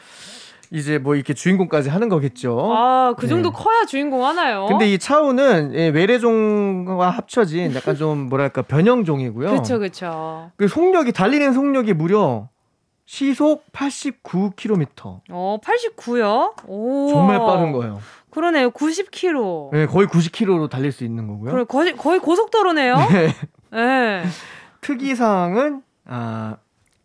[0.72, 2.72] 이제 뭐 이렇게 주인공까지 하는 거겠죠.
[2.76, 3.56] 아, 그 정도 네.
[3.58, 4.68] 커야 주인공 하나요?
[4.68, 9.50] 근데 이 차우는 예, 외래종과 합쳐진 약간 좀 뭐랄까 변형종이고요.
[9.50, 10.52] 그렇죠, 그렇죠.
[10.58, 12.50] 그 속력이 달리는 속력이 무려
[13.06, 15.22] 시속 89km.
[15.32, 16.54] 어, 89요?
[16.68, 17.10] 오.
[17.10, 18.00] 정말 빠른 거예요.
[18.32, 18.72] 그러네요.
[18.72, 19.72] 90km.
[19.74, 21.52] 네, 거의 90km로 달릴 수 있는 거고요.
[21.52, 22.96] 그래, 거의, 거의 고속도로네요.
[23.12, 23.34] 네.
[23.72, 24.26] 네.
[24.82, 26.58] 특이사항은 아,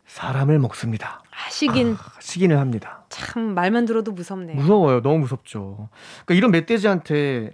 [0.07, 1.21] 사람을 먹습니다.
[1.31, 1.93] 아, 식인.
[1.99, 3.05] 아, 식인을 합니다.
[3.09, 4.55] 참 말만 들어도 무섭네요.
[4.55, 5.01] 무서워요.
[5.01, 5.89] 너무 무섭죠.
[6.25, 7.51] 그러니까 이런 멧돼지한테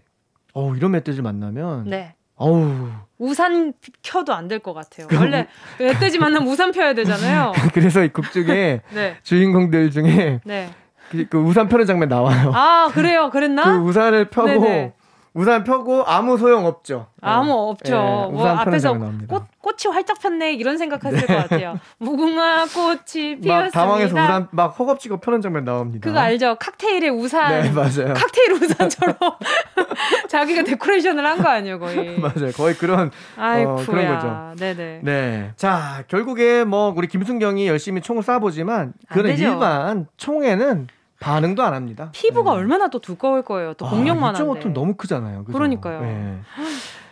[0.54, 2.16] 어, 이런 멧돼지 만나면 네.
[2.36, 2.90] 어우.
[3.20, 5.08] 우산 켜도 안 될 것 같아요.
[5.16, 5.48] 원래
[5.80, 7.52] 멧돼지 만나면 우산 펴야 되잖아요.
[7.74, 9.18] 그래서 이 극 중에 네.
[9.24, 10.74] 주인공들 중에 네.
[11.12, 12.52] 그, 그, 우산 펴는 장면 나와요.
[12.56, 13.30] 아 그래요?
[13.32, 13.64] 그랬나?
[13.78, 14.94] 그 우산을 펴고 네네.
[15.34, 17.08] 우산 펴고 아무 소용 없죠.
[17.22, 17.54] 아무 네.
[17.54, 17.92] 없죠.
[17.96, 18.94] 네, 뭐 앞에서
[19.30, 21.26] 꽃 꽃이 활짝 폈네 이런 생각했을 네.
[21.26, 21.80] 것 같아요.
[22.00, 23.60] 무궁화 꽃이 피었습니다.
[23.62, 26.04] 막 당황해서 우산 막 허겁지겁 펴는 장면 나옵니다.
[26.06, 26.56] 그거 알죠?
[26.60, 27.50] 칵테일의 우산.
[27.62, 28.14] 네 맞아요.
[28.14, 29.16] 칵테일 우산처럼
[30.28, 32.20] 자기가 데코레이션을 한 거 아니에요 거의.
[32.20, 32.52] 맞아요.
[32.56, 34.54] 거의 그런 어, 그런 거죠.
[34.60, 35.00] 네네.
[35.04, 35.52] 네.
[35.56, 40.88] 자 결국에 뭐 우리 김순경이 열심히 총을 쏴보지만 그런 일반 총에는
[41.22, 42.10] 반응도 안 합니다.
[42.12, 42.58] 피부가 네.
[42.58, 43.74] 얼마나 또 두꺼울 거예요.
[43.76, 44.60] 또 공룡만 한데.
[44.60, 45.46] 2.5톤 너무 크잖아요.
[45.46, 45.58] 그죠?
[45.58, 46.02] 그러니까요.
[46.02, 46.40] 네.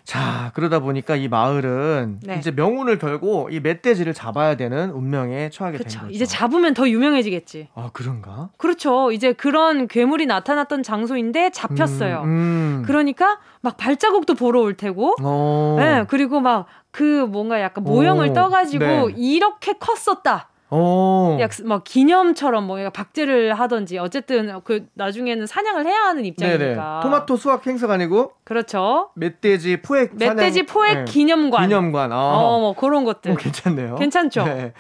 [0.04, 2.38] 자, 그러다 보니까 이 마을은 네.
[2.40, 5.90] 이제 명운을 걸고 이 멧돼지를 잡아야 되는 운명에 처하게 그쵸.
[5.90, 6.12] 된 거죠.
[6.12, 7.68] 이제 잡으면 더 유명해지겠지.
[7.76, 8.50] 아, 그런가?
[8.58, 9.12] 그렇죠.
[9.12, 12.22] 이제 그런 괴물이 나타났던 장소인데 잡혔어요.
[12.24, 12.84] 음, 음.
[12.88, 15.18] 그러니까 막 발자국도 보러 올 테고.
[15.22, 15.24] 오.
[15.24, 15.76] 어.
[15.80, 18.34] 네, 그리고 막 그 뭔가 약간 모형을 오.
[18.34, 19.14] 떠가지고 네.
[19.16, 20.49] 이렇게 컸었다.
[20.72, 26.66] 약뭐 기념처럼 뭐 박제를 하던지 어쨌든 그 나중에는 사냥을 해야 하는 입장이니까.
[26.66, 26.76] 네네.
[27.02, 29.10] 토마토 수확 행사가 아니고 그렇죠.
[29.16, 31.06] 멧돼지 포획 멧돼지 포획 네.
[31.06, 31.64] 기념관.
[31.64, 32.12] 기념관.
[32.12, 32.16] 아.
[32.16, 33.32] 어, 뭐 그런 것들.
[33.32, 33.96] 오, 괜찮네요.
[33.96, 34.44] 괜찮죠.
[34.46, 34.74] 네.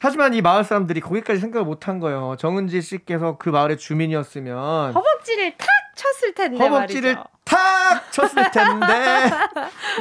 [0.00, 2.36] 하지만 이 마을 사람들이 거기까지 생각을 못 한 거예요.
[2.38, 7.33] 정은지 씨께서 그 마을의 주민이었으면 허벅지를 탁 쳤을 텐데 허벅지를 말이죠.
[7.44, 9.30] 탁 쳤을 텐데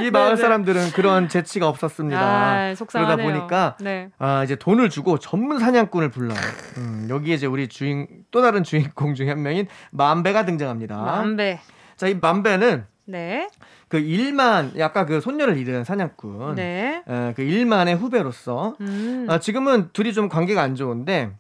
[0.02, 2.20] 이 마을 사람들은 그런 재치가 없었습니다.
[2.20, 4.10] 아, 그러다 보니까 네.
[4.18, 6.40] 아, 이제 돈을 주고 전문 사냥꾼을 불러요.
[6.78, 10.98] 음, 여기에 이제 우리 주인 또 다른 주인공 중에 한 명인 만배가 등장합니다.
[10.98, 11.60] 만배.
[11.98, 13.50] 자, 이 만배는 네.
[13.90, 16.56] 그 일만 약간 그 손녀를 잃은 사냥꾼.
[16.56, 17.04] 네.
[17.08, 19.28] 에, 그 일만의 후배로서 음.
[19.30, 21.32] 아, 지금은 둘이 좀 관계가 안 좋은데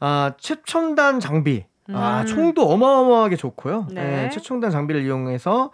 [0.00, 2.26] 아, 최첨단 장비 아, 음.
[2.26, 3.88] 총도 어마어마하게 좋고요.
[3.90, 4.02] 네.
[4.02, 5.70] 네, 최첨단 장비를 이용해서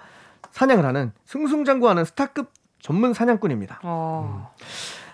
[0.50, 3.80] 사냥을 하는 승승장구하는 스타급 전문 사냥꾼입니다.
[3.84, 4.50] 어.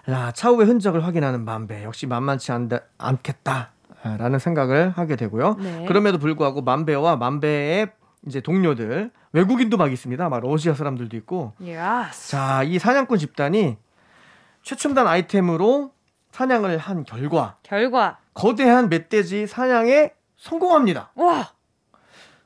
[0.09, 0.13] 음.
[0.13, 3.71] 야, 차후의 흔적을 확인하는 만배 역시 만만치 않, 않겠다
[4.19, 5.57] 라는 생각을 하게 되고요.
[5.59, 5.85] 네.
[5.87, 7.91] 그럼에도 불구하고 만배와 만배의
[8.27, 10.29] 이제 동료들 외국인도 막 있습니다.
[10.29, 11.53] 막 러시아 사람들도 있고.
[11.61, 12.31] Yes.
[12.31, 13.77] 자, 이 사냥꾼 집단이
[14.63, 15.93] 최첨단 아이템으로
[16.31, 21.11] 사냥을 한 결과 결과 거대한 멧돼지 사냥에 성공합니다.
[21.15, 21.53] 와.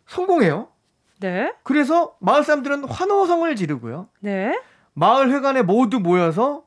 [0.07, 0.69] 성공해요.
[1.21, 1.53] 네.
[1.63, 4.09] 그래서 마을 사람들은 환호성을 지르고요.
[4.21, 4.59] 네.
[4.95, 6.65] 마을 회관에 모두 모여서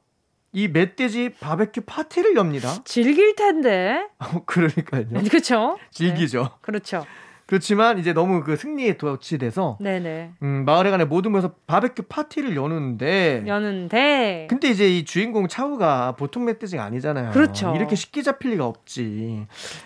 [0.52, 2.76] 이 멧돼지 바베큐 파티를 엽니다.
[2.86, 4.08] 즐길 텐데.
[4.20, 5.08] 어, 그러니까요.
[5.28, 5.78] 그렇죠.
[5.92, 6.44] 즐기죠.
[6.44, 6.50] 네.
[6.62, 7.06] 그렇죠.
[7.54, 10.32] 그렇지만 이제 너무 그 승리에 도취돼서 네네.
[10.42, 16.46] 음, 마을에 간에 모두 모여서 바베큐 파티를 여는데 여는데 근데 이제 이 주인공 차우가 보통
[16.46, 17.30] 멧돼지가 아니잖아요.
[17.30, 17.76] 그렇죠.
[17.76, 19.46] 이렇게 쉽게 잡힐 리가 없지.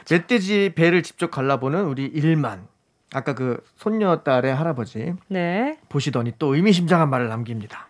[0.10, 2.66] 멧돼지 배를 직접 갈라보는 우리 일만
[3.14, 5.78] 아까 그 손녀 딸의 할아버지 네.
[5.90, 7.90] 보시더니 또 의미심장한 말을 남깁니다.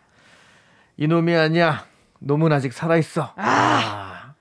[0.98, 1.86] 이놈이 아니야.
[2.18, 3.32] 놈은 아직 살아 있어.
[3.36, 3.44] 아.
[3.44, 4.34] 아.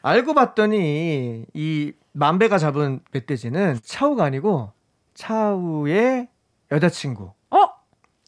[0.00, 4.77] 알고 봤더니 이 만배가 잡은 멧돼지는 차우가 아니고
[5.18, 6.28] 차우의
[6.70, 7.32] 여자친구.
[7.50, 7.58] 어?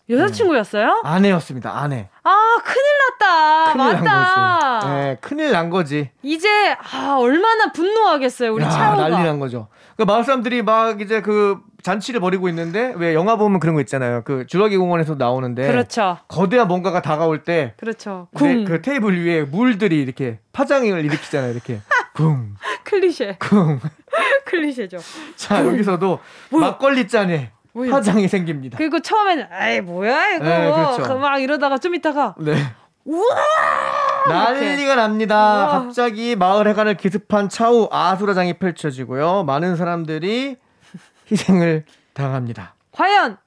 [0.09, 0.87] 여자친구였어요?
[1.05, 1.09] 네.
[1.09, 1.79] 아내였습니다.
[1.79, 2.09] 아내.
[2.25, 2.85] 아 큰일
[3.21, 3.73] 났다.
[3.73, 4.03] 큰일 맞다.
[4.03, 4.87] 난 거지.
[4.89, 6.11] 네, 큰일 난 거지.
[6.23, 6.49] 이제
[6.93, 9.09] 아 얼마나 분노하겠어요 우리 야, 차우가.
[9.09, 9.69] 난리 난 거죠.
[9.97, 14.23] 그 마을 사람들이 막 이제 그 잔치를 벌이고 있는데 왜 영화 보면 그런 거 있잖아요.
[14.25, 16.19] 그 주라기 공원에서 나오는데 그렇죠.
[16.27, 18.27] 거대한 뭔가가 다가올 때 그렇죠.
[18.33, 21.53] 네, 그 테이블 위에 물들이 이렇게 파장을 일으키잖아요.
[21.53, 21.81] 이렇게
[22.15, 22.57] 쿵.
[22.83, 23.39] 클리셰.
[23.39, 23.79] 쿵.
[24.47, 24.99] 클리셰죠.
[25.37, 26.19] 자 여기서도
[26.51, 28.79] 막걸리 잔에 화장이 생깁니다.
[28.79, 31.03] 그리고 처음에는 아이 뭐야 이거 네, 그렇죠.
[31.03, 32.55] 그막 이러다가 좀 있다가 네.
[33.05, 33.37] 우와
[34.29, 35.65] 난리가 납니다.
[35.67, 35.69] 우와.
[35.81, 39.45] 갑자기 마을 해관을 기습한 차후 아수라장이 펼쳐지고요.
[39.45, 40.57] 많은 사람들이
[41.31, 42.75] 희생을 당합니다.
[42.93, 43.39] 과연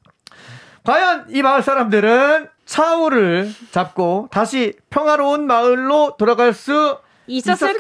[0.83, 7.77] 과연 이 마을 사람들은 차우를 잡고 다시 평화로운 마을로 돌아갈 수 있었을까요?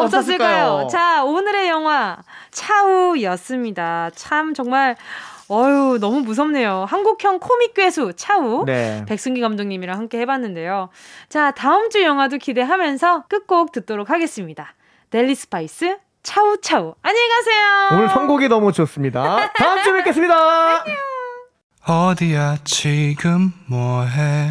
[0.00, 0.72] 없었을까요?
[0.74, 0.88] 없었을까요?
[0.90, 2.18] 자, 오늘의 영화
[2.50, 4.10] 차우였습니다.
[4.14, 4.96] 참 정말
[5.48, 6.86] 어유 너무 무섭네요.
[6.88, 9.04] 한국형 코믹 괴수 차우 네.
[9.06, 10.88] 백승기 감독님이랑 함께 해봤는데요.
[11.28, 14.74] 자 다음 주 영화도 기대하면서 끝곡 듣도록 하겠습니다.
[15.10, 17.88] 델리 스파이스 차우 차우 안녕히 가세요.
[17.92, 19.52] 오늘 선곡이 너무 좋습니다.
[19.52, 20.84] 다음 주에 뵙겠습니다.
[21.86, 24.50] 어디야 지금 뭐해?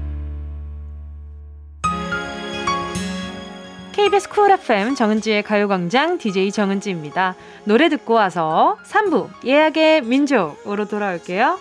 [4.11, 7.35] KBS Cool FM 정은지의 가요광장 DJ 정은지입니다.
[7.63, 11.57] 노래 듣고 와서 3부 예약의 민족으로 돌아올게요.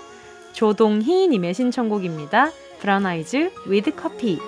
[0.52, 2.50] 조동희님의 신청곡입니다.
[2.80, 4.40] 브라운 아이즈 With Coffee.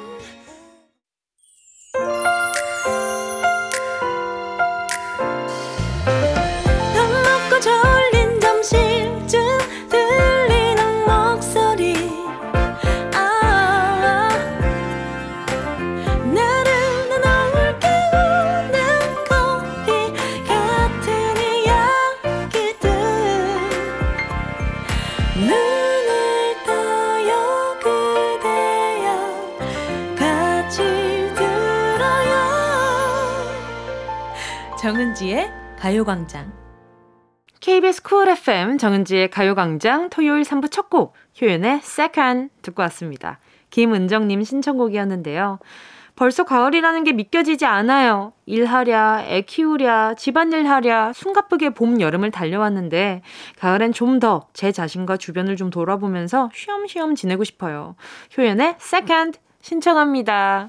[34.92, 36.52] 정은지의 가요광장.
[37.60, 43.38] KBS Cool FM 정은지의 가요광장 토요일 3부 첫 곡, 효연의 Second 듣고 왔습니다.
[43.70, 45.60] 김은정님 신청곡이었는데요.
[46.14, 48.34] 벌써 가을이라는 게 믿겨지지 않아요.
[48.44, 53.22] 일하랴, 애 키우랴, 집안일 하랴, 숨가쁘게 봄, 여름을 달려왔는데,
[53.60, 57.96] 가을엔 좀 더 제 자신과 주변을 좀 돌아보면서 쉬엄쉬엄 지내고 싶어요.
[58.36, 60.68] 효연의 Second 신청합니다.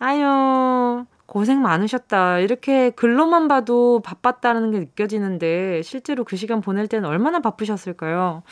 [0.00, 2.38] 아유, 고생 많으셨다.
[2.38, 8.42] 이렇게 글로만 봐도 바빴다는 게 느껴지는데 실제로 그 시간 보낼 때는 얼마나 바쁘셨을까요?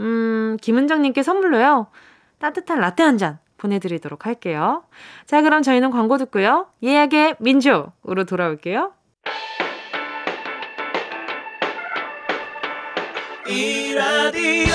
[0.00, 1.86] 음, 김은정님께 선물로요.
[2.38, 4.82] 따뜻한 라떼 한 잔 보내드리도록 할게요.
[5.26, 6.66] 자, 그럼 저희는 광고 듣고요.
[6.82, 8.92] 예약의 민족으로 돌아올게요.
[13.48, 14.74] 이 라디오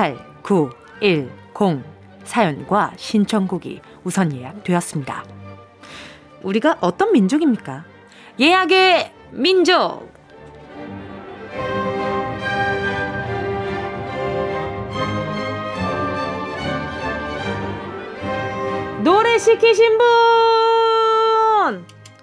[0.00, 1.84] 8910
[2.24, 5.24] 사연과 신청곡이 우선 예약되었습니다.
[6.42, 7.84] 우리가 어떤 민족입니까?
[8.38, 10.08] 예약의 민족!
[19.02, 20.06] 노래 시키신 분!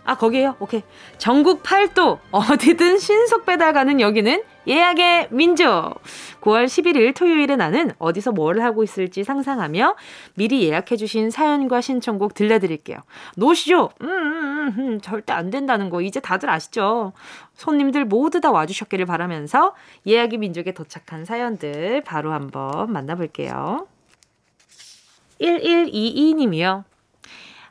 [0.04, 0.56] 아, 거기에요?
[0.60, 0.84] 오케이.
[1.18, 5.96] 전국 8도 어디든 신속 배달 가는 여기는 예약의 민족.
[6.42, 9.96] 9월 11일 토요일에 나는 어디서 뭘 하고 있을지 상상하며
[10.36, 12.98] 미리 예약해주신 사연과 신청곡 들려드릴게요.
[13.38, 13.92] 노시죠?
[14.02, 17.14] 음, 음, 음, 음, 절대 안 된다는 거 이제 다들 아시죠?
[17.54, 19.74] 손님들 모두 다 와주셨기를 바라면서
[20.06, 23.88] 예약의 민족에 도착한 사연들 바로 한번 만나볼게요.
[25.40, 26.84] 1122님이요.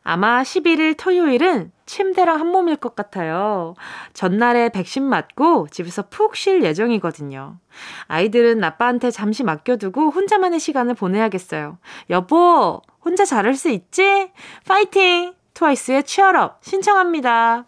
[0.09, 3.75] 아마 11일 토요일은 침대랑 한 몸일 것 같아요.
[4.13, 7.59] 전날에 백신 맞고 집에서 푹 쉴 예정이거든요.
[8.07, 11.79] 아이들은 아빠한테 잠시 맡겨두고 혼자만의 시간을 보내야겠어요.
[12.11, 14.31] 여보, 혼자 잘할 수 있지?
[14.65, 15.35] 파이팅!
[15.55, 17.65] 트와이스의 취얼업 신청합니다.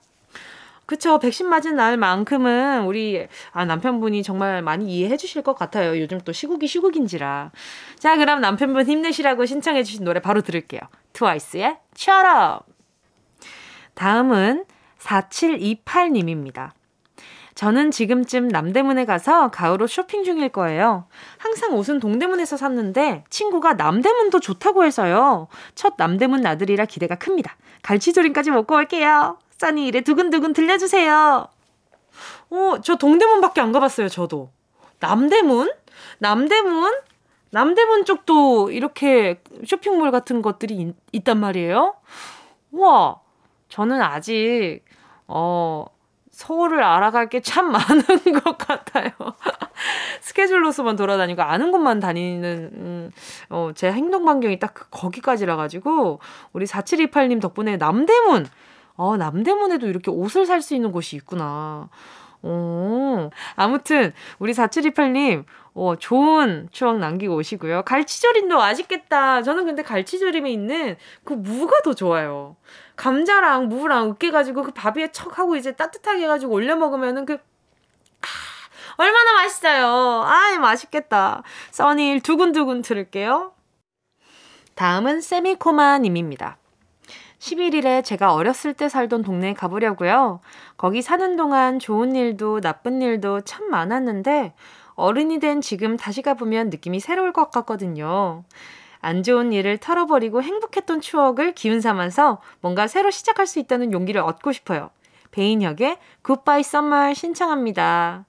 [0.88, 1.18] 그쵸.
[1.18, 6.00] 백신 맞은 날만큼은 우리 아, 남편분이 정말 많이 이해해 주실 것 같아요.
[6.00, 7.50] 요즘 또 시국이 시국인지라.
[7.98, 10.80] 자, 그럼 남편분 힘내시라고 신청해 주신 노래 바로 들을게요.
[11.12, 12.72] 트와이스의 Shut Up.
[13.92, 14.64] 다음은
[14.98, 16.70] 4728님입니다.
[17.54, 21.04] 저는 지금쯤 남대문에 가서 가을옷 쇼핑 중일 거예요.
[21.36, 25.48] 항상 옷은 동대문에서 샀는데 친구가 남대문도 좋다고 해서요.
[25.74, 27.58] 첫 남대문 나들이라 기대가 큽니다.
[27.82, 29.36] 갈치조림까지 먹고 올게요.
[29.58, 31.48] 써니 이래 두근두근 들려주세요.
[32.50, 34.50] 어, 저 동대문밖에 안 가봤어요, 저도.
[35.00, 35.70] 남대문?
[36.18, 36.92] 남대문?
[37.50, 41.94] 남대문 쪽도 이렇게 쇼핑몰 같은 것들이 있, 단 말이에요?
[42.72, 43.20] 우와,
[43.68, 44.80] 저는 아직,
[45.26, 45.86] 어,
[46.30, 48.02] 서울을 알아갈 게 참 많은
[48.44, 49.10] 것 같아요.
[50.20, 53.10] 스케줄로서만 돌아다니고 아는 곳만 다니는 음,
[53.50, 56.20] 어, 제 행동 반경이 딱 거기까지라 가지고
[56.52, 58.46] 우리 4728님 덕분에 남대문
[58.98, 61.88] 어, 남대문에도 이렇게 옷을 살 수 있는 곳이 있구나.
[62.42, 67.82] 어, 아무튼 우리 4728님 어, 좋은 추억 남기고 오시고요.
[67.82, 69.42] 갈치조림도 맛있겠다.
[69.42, 72.56] 저는 근데 갈치조림에 있는 그 무가 더 좋아요.
[72.96, 78.26] 감자랑 무랑 으깨가지고 그 밥 위에 척 하고 이제 따뜻하게 해가지고 올려 먹으면은 그, 아,
[78.96, 80.22] 얼마나 맛있어요.
[80.24, 81.42] 아이, 맛있겠다.
[81.70, 83.52] 써니일 두근두근 들을게요.
[84.74, 86.56] 다음은 세미코마님입니다.
[87.38, 90.40] 11일에 제가 어렸을 때 살던 동네에 가보려고요.
[90.76, 94.54] 거기 사는 동안 좋은 일도 나쁜 일도 참 많았는데
[94.94, 98.44] 어른이 된 지금 다시 가보면 느낌이 새로울 것 같거든요.
[99.00, 104.50] 안 좋은 일을 털어버리고 행복했던 추억을 기운 삼아서 뭔가 새로 시작할 수 있다는 용기를 얻고
[104.50, 104.90] 싶어요.
[105.30, 108.24] 배인혁의 Goodbye Summer 신청합니다.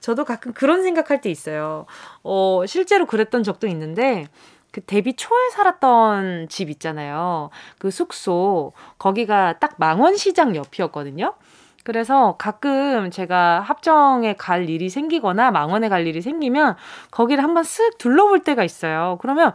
[0.00, 1.86] 저도 가끔 그런 생각할 때 있어요.
[2.22, 4.26] 어, 실제로 그랬던 적도 있는데,
[4.72, 7.50] 그 데뷔 초에 살았던 집 있잖아요.
[7.78, 11.34] 그 숙소, 거기가 딱 망원시장 옆이었거든요.
[11.82, 16.76] 그래서 가끔 제가 합정에 갈 일이 생기거나 망원에 갈 일이 생기면
[17.10, 19.18] 거기를 한번 쓱 둘러볼 때가 있어요.
[19.20, 19.54] 그러면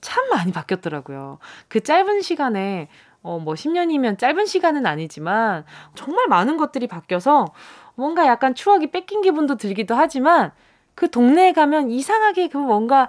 [0.00, 1.38] 참 많이 바뀌었더라고요.
[1.68, 2.88] 그 짧은 시간에
[3.22, 7.46] 어, 뭐 10년이면 짧은 시간은 아니지만 정말 많은 것들이 바뀌어서
[7.94, 10.50] 뭔가 약간 추억이 뺏긴 기분도 들기도 하지만
[10.94, 13.08] 그 동네에 가면 이상하게 그 뭔가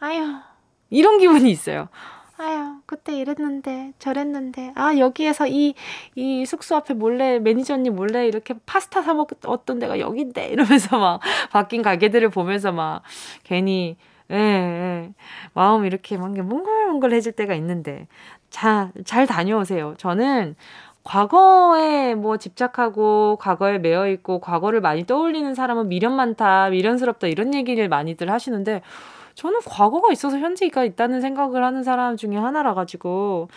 [0.00, 0.36] 아유
[0.90, 1.88] 이런 기분이 있어요.
[2.36, 5.74] 아유, 그때 이랬는데, 저랬는데, 아, 여기에서 이,
[6.16, 11.20] 이 숙소 앞에 몰래, 매니저님 몰래 이렇게 파스타 사먹었던 데가 여긴데, 이러면서 막,
[11.52, 13.02] 바뀐 가게들을 보면서 막,
[13.44, 13.96] 괜히,
[14.32, 15.12] 예, 예,
[15.52, 18.08] 마음 이렇게 막 몽글몽글해질 때가 있는데,
[18.50, 19.94] 자, 잘 다녀오세요.
[19.98, 20.56] 저는,
[21.04, 27.88] 과거에 뭐 집착하고 과거에 매여 있고 과거를 많이 떠올리는 사람은 미련 많다, 미련스럽다 이런 얘기를
[27.90, 28.80] 많이들 하시는데
[29.34, 33.48] 저는 과거가 있어서 현재가 있다는 생각을 하는 사람 중에 하나라 가지고,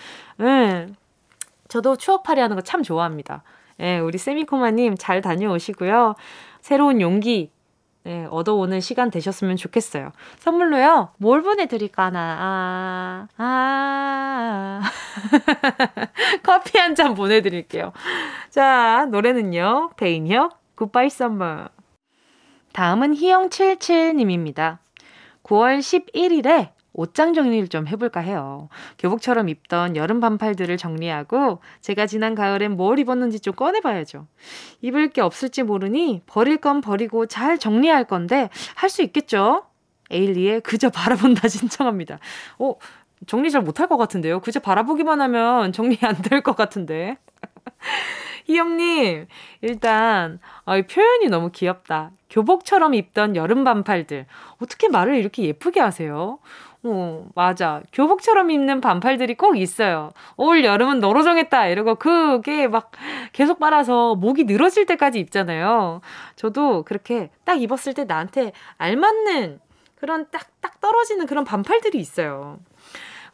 [0.41, 0.87] 예.
[1.67, 3.43] 저도 추억팔이 하는 거 참 좋아합니다.
[3.79, 6.15] 예, 우리 세미코마님 잘 다녀오시고요.
[6.61, 7.51] 새로운 용기,
[8.07, 10.11] 예, 얻어오는 시간 되셨으면 좋겠어요.
[10.39, 14.81] 선물로요, 뭘 보내드릴까나, 아, 아,
[16.43, 17.91] 커피 한 잔 보내드릴게요.
[18.49, 21.67] 자, 노래는요, 베인혁, 굿바이 썸머.
[22.73, 24.77] 다음은 희영77님입니다.
[25.47, 28.69] 9월 11일에 옷장 정리를 좀 해볼까 해요.
[28.97, 34.25] 교복처럼 입던 여름 반팔들을 정리하고 제가 지난 가을엔 뭘 입었는지 좀 꺼내봐야죠.
[34.81, 39.65] 입을 게 없을지 모르니 버릴 건 버리고 잘 정리할 건데 할 수 있겠죠?
[40.09, 42.17] 에일리의 그저 바라본다 신청합니다.
[42.57, 42.75] 어,
[43.27, 44.39] 정리 잘 못할 것 같은데요?
[44.41, 47.17] 그저 바라보기만 하면 정리 안 될 것 같은데.
[48.45, 49.27] 희영님,
[49.61, 52.11] 일단, 아, 표현이 너무 귀엽다.
[52.29, 54.25] 교복처럼 입던 여름 반팔들.
[54.61, 56.39] 어떻게 말을 이렇게 예쁘게 하세요?
[56.83, 57.81] 어, 맞아.
[57.91, 60.11] 교복처럼 입는 반팔들이 꼭 있어요.
[60.35, 61.67] 올 여름은 너로 정했다.
[61.67, 62.91] 이러고 그게 막
[63.33, 66.01] 계속 빨아서 목이 늘어질 때까지 입잖아요.
[66.35, 69.59] 저도 그렇게 딱 입었을 때 나한테 알맞는
[69.95, 72.59] 그런 딱, 딱 떨어지는 그런 반팔들이 있어요.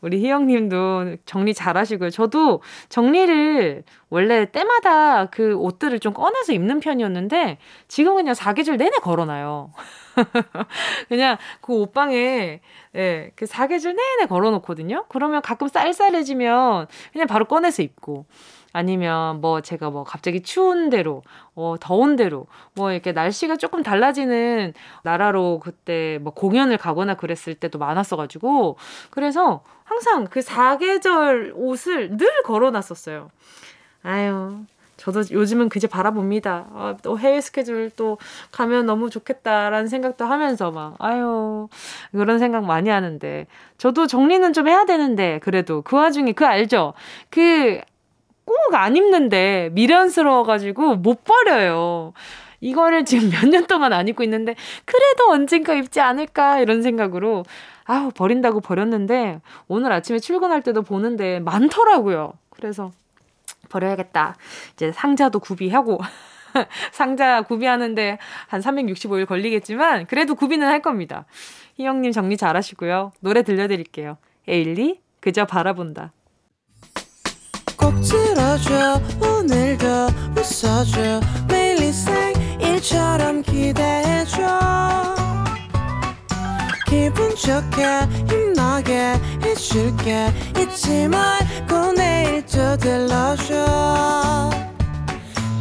[0.04, 2.10] 우리 희영님도 정리 잘 하시고요.
[2.10, 9.72] 저도 정리를 원래 때마다 그 옷들을 좀 꺼내서 입는 편이었는데 지금 그냥 사계절 내내 걸어놔요.
[11.10, 12.62] 그냥 그 옷방에
[12.96, 15.06] 예, 그 사계절 내내 걸어놓거든요.
[15.10, 18.26] 그러면 가끔 쌀쌀해지면 그냥 바로 꺼내서 입고
[18.74, 21.22] 아니면 뭐 제가 뭐 갑자기 추운 대로,
[21.56, 27.78] 어, 더운 대로, 뭐 이렇게 날씨가 조금 달라지는 나라로 그때 뭐 공연을 가거나 그랬을 때도
[27.78, 28.78] 많았어가지고,
[29.12, 33.30] 그래서 항상 그 사계절 옷을 늘 걸어놨었어요.
[34.02, 34.66] 아유,
[35.04, 36.68] 저도 요즘은 그제 바라봅니다.
[36.74, 38.18] 아, 또 해외 스케줄 또
[38.52, 41.68] 가면 너무 좋겠다라는 생각도 하면서 막, 아유,
[42.12, 43.48] 그런 생각 많이 하는데.
[43.78, 46.94] 저도 정리는 좀 해야 되는데, 그래도 그 와중에 그 알죠?
[47.30, 47.82] 그
[48.46, 52.14] 꼭 안 입는데 미련스러워가지고 못 버려요.
[52.62, 57.44] 이거를 지금 몇 년 동안 안 입고 있는데 그래도 언젠가 입지 않을까 이런 생각으로
[57.86, 62.34] 아우 버린다고 버렸는데 오늘 아침에 출근할 때도 보는데 많더라고요.
[62.50, 62.92] 그래서
[63.74, 64.36] 버려야겠다.
[64.74, 66.00] 이제 상자도 구비하고
[66.94, 71.26] 상자 구비하는데 한 365일 걸리겠지만 그래도 구비는 할 겁니다.
[71.76, 73.12] 희영님 정리 잘 하시고요.
[73.20, 74.18] 노래 들려드릴게요.
[74.48, 76.14] 에일리 그저 바라본다.
[77.78, 79.88] 꼭 들어줘 오늘도
[80.38, 81.20] 웃어줘
[81.50, 81.74] 매일
[82.84, 85.16] 일처럼 기대해줘
[86.86, 87.84] 기분 좋게
[88.30, 90.28] 힘나게 해줄게
[90.60, 91.40] 잊지 말
[91.74, 93.54] 또 들러줘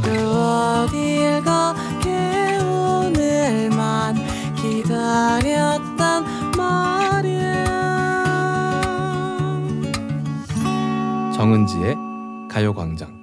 [0.02, 4.14] 또 어딜 가게 오늘만
[4.56, 6.24] 기다렸단
[6.56, 7.64] 말이야
[11.34, 11.96] 정은지의
[12.50, 13.22] 가요광장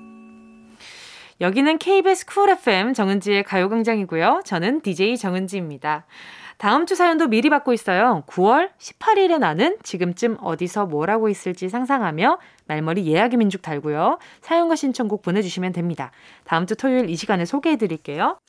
[1.42, 4.42] 여기는 KBS Cool FM 정은지의 가요광장이고요.
[4.46, 6.06] 저는 DJ 정은지입니다.
[6.60, 8.24] 다음 주 사연도 미리 받고 있어요.
[8.28, 12.38] 9월 18일에 나는 지금쯤 어디서 뭘 하고 있을지 상상하며
[12.68, 14.20] 말머리 예약의 민족 달고요.
[14.41, 16.12] 사연과 신청곡 보내주시면 됩니다.
[16.43, 18.39] 다음 주 토요일 이 시간에 소개해 드릴게요.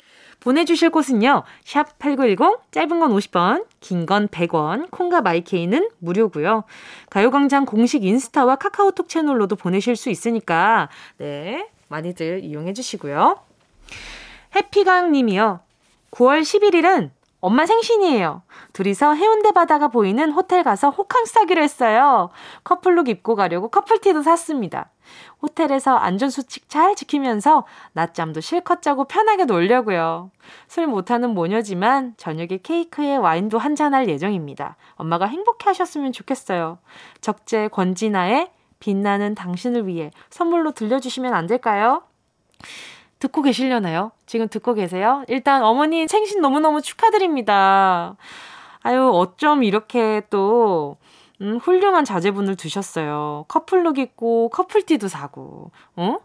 [0.40, 1.44] 보내주실 곳은요.
[1.64, 6.64] 샵 8910, 짧은 건 50원, 긴 건 100원, 콩과 마이케이는 무료고요.
[7.11, 10.88] 가요광장 공식 인스타와 카카오톡 채널로도 보내실 수 있으니까
[11.18, 13.38] 네 많이들 이용해 주시고요.
[14.56, 15.61] 해피강 님이요.
[16.11, 17.11] 9월 11일은
[17.41, 18.43] 엄마 생신이에요.
[18.74, 22.30] 둘이서 해운대 바다가 보이는 호텔 가서 호캉스 하기로 했어요.
[22.64, 24.91] 커플룩 입고 가려고 커플티도 샀습니다.
[25.43, 30.30] 호텔에서 안전수칙 잘 지키면서 낮잠도 실컷 자고 편하게 놀려고요.
[30.68, 34.76] 술 못하는 모녀지만 저녁에 케이크에 와인도 한잔할 예정입니다.
[34.95, 36.78] 엄마가 행복해 하셨으면 좋겠어요.
[37.20, 42.03] 적재 권진아의 빛나는 당신을 위해 선물로 들려주시면 안 될까요?
[43.20, 44.12] 듣고 계시려나요?
[44.26, 45.24] 지금 듣고 계세요?
[45.28, 48.16] 일단 어머니 생신 너무너무 축하드립니다.
[48.80, 50.96] 아유, 어쩜 이렇게 또,
[51.42, 53.44] 음, 훌륭한 자제분을 두셨어요.
[53.46, 56.18] 커플룩 입고, 커플티도 사고, 어?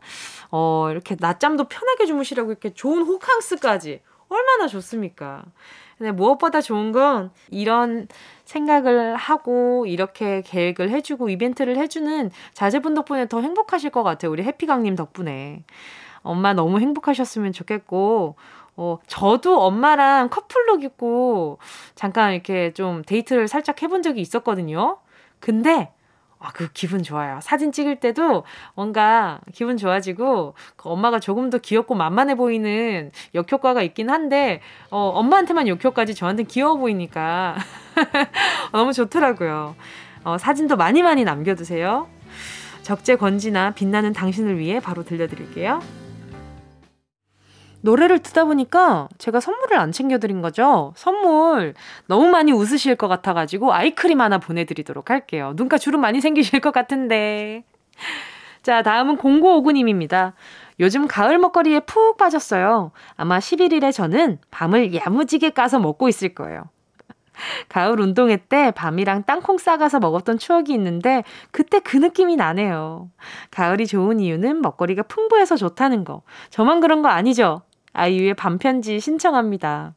[0.52, 4.02] 어, 이렇게 낮잠도 편하게 주무시라고 이렇게 좋은 호캉스까지.
[4.30, 5.44] 얼마나 좋습니까?
[5.98, 8.08] 근데 무엇보다 좋은 건 이런
[8.44, 14.32] 생각을 하고 이렇게 계획을 해주고 이벤트를 해주는 자제분 덕분에 더 행복하실 것 같아요.
[14.32, 15.64] 우리 해피강님 덕분에.
[16.26, 18.36] 엄마 너무 행복하셨으면 좋겠고,
[18.78, 21.60] 어, 저도 엄마랑 커플룩 입고
[21.96, 24.98] 잠깐 이렇게 좀 데이트를 살짝 해본 적이 있었거든요.
[25.40, 25.92] 근데
[26.40, 27.40] 아, 그 기분 좋아요.
[27.42, 28.44] 사진 찍을 때도
[28.76, 34.62] 뭔가 기분 좋아지고 그 엄마가 조금 더 귀엽고 만만해 보이는 역효과가 있긴 한데
[34.92, 37.56] 어, 엄마한테만 역효과지 저한테는 귀여워 보이니까
[38.74, 39.76] 너무 좋더라고요.
[40.24, 42.08] 어, 사진도 많이 많이 남겨두세요.
[42.84, 46.05] 적재 건지나 빛나는 당신을 위해 바로 들려드릴게요.
[47.86, 50.92] 노래를 듣다 보니까 제가 선물을 안 챙겨드린 거죠.
[50.96, 51.76] 선물
[52.08, 55.54] 너무 많이 웃으실 것 같아가지고 아이크림 하나 보내드리도록 할게요.
[55.56, 57.64] 눈가 주름 많이 생기실 것 같은데.
[58.64, 60.34] 자, 다음은 0959님입니다.
[60.80, 62.92] 요즘 가을 먹거리에 푹 빠졌어요.
[63.16, 66.64] 아마 11일에 저는 밤을 야무지게 까서 먹고 있을 거예요.
[67.70, 73.12] 가을 운동회 때 밤이랑 땅콩 싸가서 먹었던 추억이 있는데 그때 그 느낌이 나네요.
[73.52, 76.24] 가을이 좋은 이유는 먹거리가 풍부해서 좋다는 거.
[76.50, 77.62] 저만 그런 거 아니죠?
[77.96, 79.94] 아이유의 반편지 신청합니다.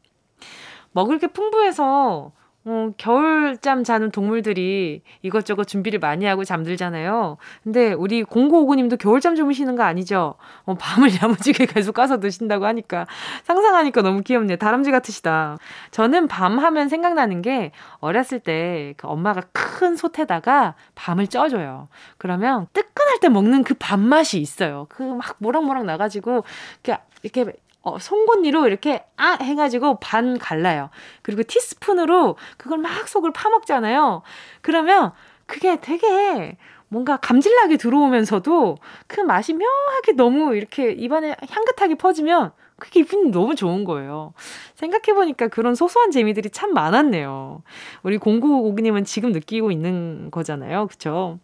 [0.92, 2.32] 먹을 게 풍부해서
[2.64, 7.38] 어, 겨울잠 자는 동물들이 이것저것 준비를 많이 하고 잠들잖아요.
[7.64, 10.34] 근데 우리 0959님도 겨울잠 주무시는 거 아니죠?
[10.66, 13.06] 어, 밤을 야무지게 계속 까서 드신다고 하니까
[13.44, 14.58] 상상하니까 너무 귀엽네요.
[14.58, 15.56] 다람쥐 같으시다.
[15.92, 21.88] 저는 밤 하면 생각나는 게 어렸을 때 그 엄마가 큰 솥에다가 밤을 쪄줘요.
[22.18, 24.86] 그러면 뜨끈할 때 먹는 그 밥맛이 있어요.
[24.90, 26.44] 그 막 모락모락 나가지고
[26.84, 27.52] 이렇게 이렇게
[27.82, 30.90] 어, 송곳니로 이렇게 아 해가지고 반 갈라요.
[31.22, 34.22] 그리고 티스푼으로 그걸 막 속을 파먹잖아요.
[34.62, 35.12] 그러면
[35.46, 36.56] 그게 되게
[36.88, 43.84] 뭔가 감질나게 들어오면서도 그 맛이 묘하게 너무 이렇게 입안에 향긋하게 퍼지면 그게 기분이 너무 좋은
[43.84, 44.32] 거예요.
[44.76, 47.62] 생각해보니까 그런 소소한 재미들이 참 많았네요.
[48.04, 50.86] 우리 0959님은 지금 느끼고 있는 거잖아요.
[50.86, 51.40] 그쵸?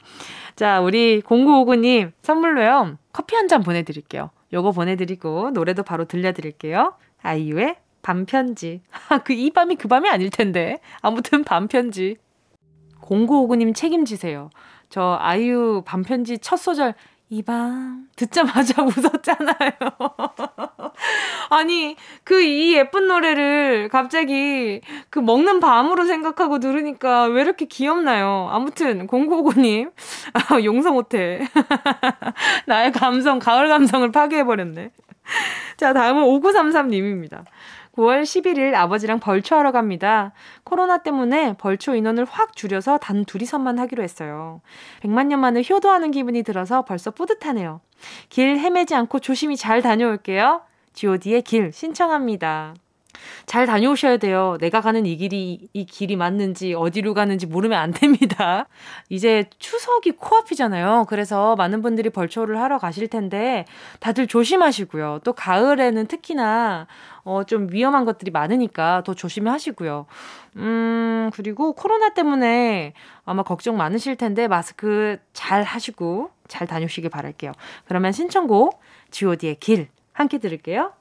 [0.57, 2.99] 자, 우리 0959님 선물로요.
[3.13, 4.31] 커피 한 잔 보내드릴게요.
[4.53, 6.95] 요거 보내드리고 노래도 바로 들려드릴게요.
[7.23, 8.83] 아이유의 밤편지.
[9.25, 10.79] 그 이 밤이 그 밤이 아닐 텐데.
[11.01, 12.17] 아무튼 밤편지.
[13.01, 14.51] 0959님 책임지세요.
[14.89, 16.95] 저 아이유 밤편지 첫 소절
[17.31, 19.71] 이 밤 듣자마자 웃었잖아요.
[21.51, 28.49] 아니, 그 이 예쁜 노래를 갑자기 그 먹는 밤으로 생각하고 들으니까 왜 이렇게 귀엽나요?
[28.51, 29.91] 아무튼, 공고고님,
[30.35, 31.41] 아, 용서 못해.
[32.67, 34.91] 나의 감성, 가을 감성을 파괴해버렸네.
[35.77, 37.45] 자, 다음은 5933님입니다.
[37.97, 40.33] 9월 11일 아버지랑 벌초하러 갑니다.
[40.65, 44.61] 코로나 때문에 벌초 인원을 확 줄여서 단 둘이서만 하기로 했어요.
[45.03, 47.81] 100만 년 만에 효도하는 기분이 들어서 벌써 뿌듯하네요.
[48.29, 50.63] 길 헤매지 않고 조심히 잘 다녀올게요.
[50.95, 52.75] god의 길 신청합니다.
[53.47, 54.57] 잘 다녀오셔야 돼요.
[54.61, 58.67] 내가 가는 이 길이, 이 길이 맞는지, 어디로 가는지 모르면 안 됩니다.
[59.09, 61.07] 이제 추석이 코앞이잖아요.
[61.09, 63.65] 그래서 많은 분들이 벌초를 하러 가실 텐데,
[64.01, 65.21] 다들 조심하시고요.
[65.25, 66.87] 또 가을에는 특히나,
[67.25, 70.07] 어, 좀 위험한 것들이 많으니까 더 조심하시고요.
[70.57, 72.93] 음, 그리고 코로나 때문에
[73.25, 77.53] 아마 걱정 많으실 텐데, 마스크 잘 하시고, 잘 다녀오시길 바랄게요.
[77.87, 80.93] 그러면 신청곡, god의 길, 함께 들을게요.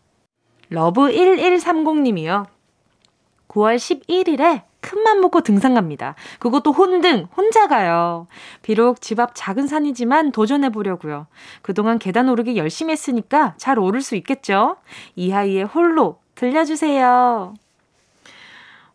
[0.73, 2.45] 러브1130님이요.
[3.47, 6.15] 9월 11일에 큰맘 먹고 등산 갑니다.
[6.39, 8.27] 그것도 혼등, 혼자 가요.
[8.61, 11.27] 비록 집 앞 작은 산이지만 도전해 보려고요.
[11.61, 14.77] 그동안 계단 오르기 열심히 했으니까 잘 오를 수 있겠죠?
[15.15, 17.53] 이하이의 홀로 들려주세요.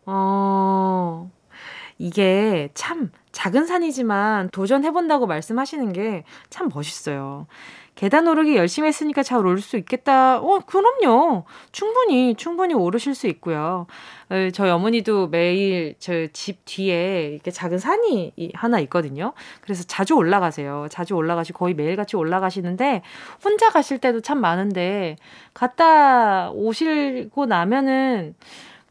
[0.05, 1.31] 어,
[1.97, 7.47] 이게 참 작은 산이지만 도전해 본다고 말씀하시는 게 참 멋있어요.
[7.99, 10.39] 계단 오르기 열심히 했으니까 잘 오를 수 있겠다.
[10.39, 11.43] 어, 그럼요.
[11.73, 13.87] 충분히, 충분히 오르실 수 있고요.
[14.29, 19.33] 어, 저희 어머니도 매일 저 집 뒤에 이렇게 작은 산이 하나 있거든요.
[19.59, 20.87] 그래서 자주 올라가세요.
[20.89, 23.01] 자주 올라가시고 거의 매일같이 올라가시는데
[23.43, 25.17] 혼자 가실 때도 참 많은데
[25.53, 28.33] 갔다 오시고 나면은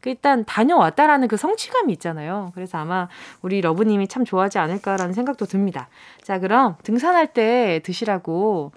[0.01, 2.51] 그 일단 다녀왔다라는 그 성취감이 있잖아요.
[2.55, 3.09] 그래서 아마
[3.41, 5.89] 우리 러브님이 참 좋아하지 않을까라는 생각도 듭니다.
[6.21, 8.71] 자, 그럼 등산할 때 드시라고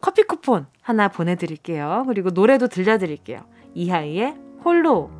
[0.00, 2.04] 커피 쿠폰 하나 보내드릴게요.
[2.06, 3.40] 그리고 노래도 들려드릴게요.
[3.74, 4.34] 이하이의
[4.64, 5.10] 홀로.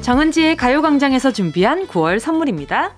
[0.00, 2.96] 정은지의 가요광장에서 준비한 9월 선물입니다.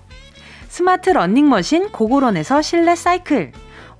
[0.67, 3.51] 스마트 러닝머신 고고런에서 실내 사이클.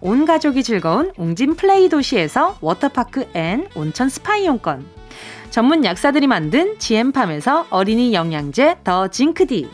[0.01, 4.86] 온 가족이 즐거운 웅진 플레이 도시에서 워터파크 and 온천 스파 이용권.
[5.51, 9.69] 전문 약사들이 만든 지엠팜에서 어린이 영양제 더 징크디.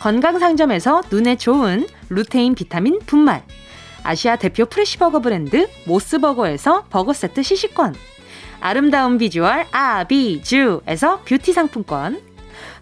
[0.00, 3.42] 건강상점에서 눈에 좋은 루테인 비타민 분말.
[4.04, 7.94] 아시아 대표 fresh 버거 브랜드 모스버거에서 버거 세트 시식권.
[8.60, 12.20] 아름다운 비주얼 아비주에서 뷰티 상품권.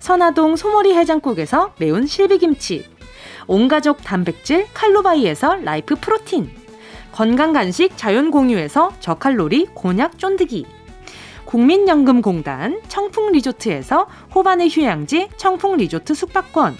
[0.01, 2.87] 선화동 소머리 해장국에서 매운 실비김치.
[3.47, 6.51] 온가족 단백질 칼로바이에서 라이프 프로틴.
[7.13, 10.67] 건강 간식 자연 공유에서 저칼로리 곤약 쫀득이.
[11.45, 16.77] 국민연금공단 청풍리조트에서 호반의 휴양지 청풍리조트 숙박권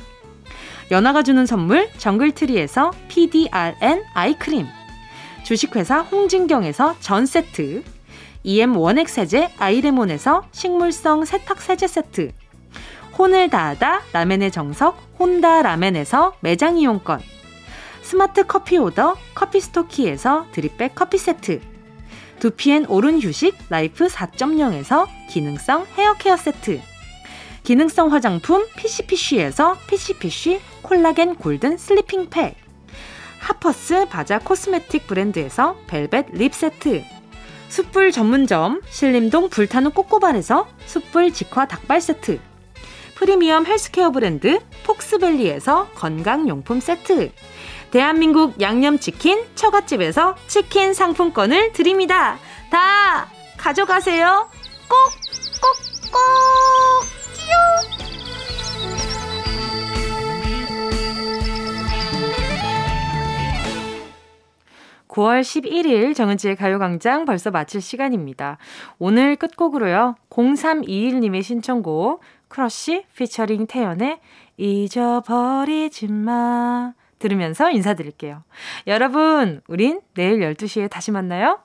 [0.93, 4.67] 연아가 주는 선물 정글트리에서 PDRN 아이크림.
[5.43, 7.83] 주식회사 홍진경에서 전세트.
[8.43, 12.33] EM 원액 세제 아이레몬에서 식물성 세탁 세제 세트.
[13.17, 17.21] 혼을 다하다 라멘의 정석 혼다 라멘에서 매장 이용권.
[18.03, 21.63] 스마트 커피 오더 커피 스토키에서 드립백 커피 세트.
[22.39, 26.92] 두피엔 오른 휴식 라이프 4.0에서 기능성 헤어 케어 세트.
[27.65, 32.57] 기능성 화장품 피시피쉬에서 피시피쉬 콜라겐 골든 슬리핑 팩.
[33.39, 37.05] 하퍼스 바자 코스메틱 브랜드에서 벨벳 lip 세트.
[37.69, 42.41] 숯불 전문점 신림동 불타는 꼬꼬발에서 숯불 직화 닭발 세트.
[43.15, 47.31] 프리미엄 헬스케어 브랜드 폭스밸리에서 건강용품 세트.
[47.93, 52.39] 대한민국 양념치킨 처갓집에서 치킨 상품권을 드립니다.
[52.71, 54.49] 다 가져가세요.
[54.89, 54.97] 꼭,
[55.61, 57.22] 꼭, 꼭!
[57.53, 57.93] 끼요!
[65.09, 68.57] 9월 11일 정은지의 가요광장 벌써 마칠 시간입니다.
[68.99, 70.17] 오늘 끝곡으로요.
[70.31, 74.21] 0321님의 신청곡 크러쉬 피처링 태연의
[74.57, 78.43] 잊어버리지 마 들으면서 인사드릴게요.
[78.87, 81.61] 여러분, 우린 내일 12시에 다시 만나요.